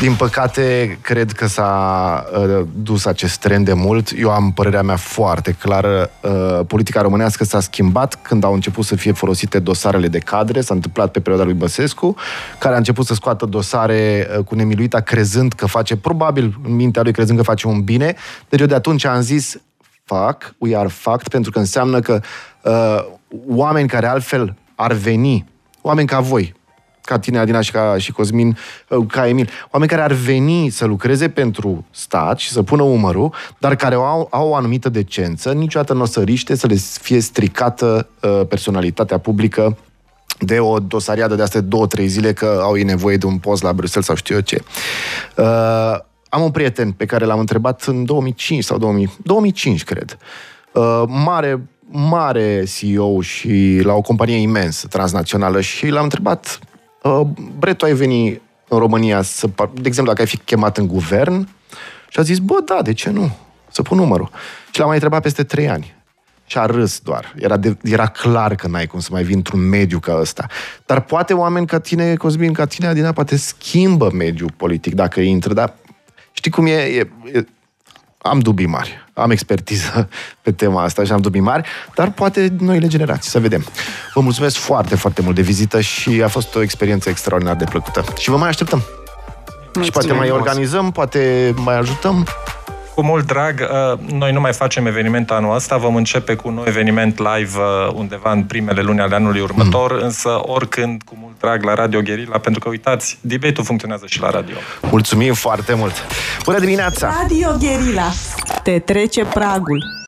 [0.00, 4.10] Din păcate, cred că s-a uh, dus acest trend de mult.
[4.18, 6.10] Eu am părerea mea foarte clară.
[6.20, 10.60] Uh, politica românească s-a schimbat când au început să fie folosite dosarele de cadre.
[10.60, 12.14] S-a întâmplat pe perioada lui Băsescu,
[12.58, 17.02] care a început să scoată dosare uh, cu nemiluita, crezând că face, probabil în mintea
[17.02, 18.14] lui, crezând că face un bine.
[18.48, 19.56] Deci eu de atunci am zis,
[20.06, 22.20] fac, we are fact, pentru că înseamnă că
[22.62, 23.04] uh,
[23.46, 25.44] oameni care altfel ar veni,
[25.80, 26.54] oameni ca voi,
[27.02, 30.84] ca tine, Adina, și ca și Cosmin, uh, ca Emil, oameni care ar veni să
[30.84, 35.92] lucreze pentru stat și să pună umărul, dar care au, au o anumită decență, niciodată
[35.92, 39.76] nu o să riște să le fie stricată uh, personalitatea publică
[40.38, 43.62] de o dosariadă de astea două, trei zile că au ei nevoie de un post
[43.62, 44.62] la Bruxelles sau știu eu ce.
[45.36, 45.98] Uh,
[46.36, 50.18] am un prieten pe care l-am întrebat în 2005 sau 2000, 2005, cred.
[50.72, 56.58] Uh, mare, mare CEO și la o companie imensă, transnațională și l-am întrebat
[57.02, 57.20] uh,
[57.58, 60.86] Bre, tu ai venit în România să, par- de exemplu, dacă ai fi chemat în
[60.86, 61.48] guvern
[62.08, 63.36] și a zis, bă, da, de ce nu?
[63.70, 64.30] Să pun numărul.
[64.70, 65.94] Și l-am mai întrebat peste trei ani.
[66.46, 67.34] Și a râs doar.
[67.38, 70.46] Era, de, era clar că n-ai cum să mai vii într-un mediu ca ăsta.
[70.86, 75.52] Dar poate oameni ca tine, Cosmin, ca tine, Adina, poate schimbă mediul politic dacă intră,
[75.52, 75.74] dar
[76.36, 77.44] știi cum e, e, e
[78.22, 79.04] am dubii mari.
[79.12, 80.08] Am expertiză
[80.42, 83.64] pe tema asta și am dubii mari, dar poate noile generații, să vedem.
[84.14, 88.04] Vă mulțumesc foarte, foarte mult de vizită și a fost o experiență extraordinar de plăcută.
[88.18, 88.82] Și vă mai așteptăm.
[89.82, 92.26] Și poate mai organizăm, poate mai ajutăm.
[92.96, 96.54] Cu mult drag, uh, noi nu mai facem evenimentul anul ăsta, vom începe cu un
[96.54, 100.04] nou eveniment live uh, undeva în primele luni ale anului următor, Mm.
[100.04, 104.30] însă oricând cu mult drag la Radio Guerilla, pentru că uitați, debate-ul funcționează și la
[104.30, 104.56] radio.
[104.90, 105.92] Mulțumim foarte mult!
[106.44, 107.14] Bună dimineața!
[107.22, 108.10] Radio Guerilla.
[108.62, 109.96] Te trece pragul.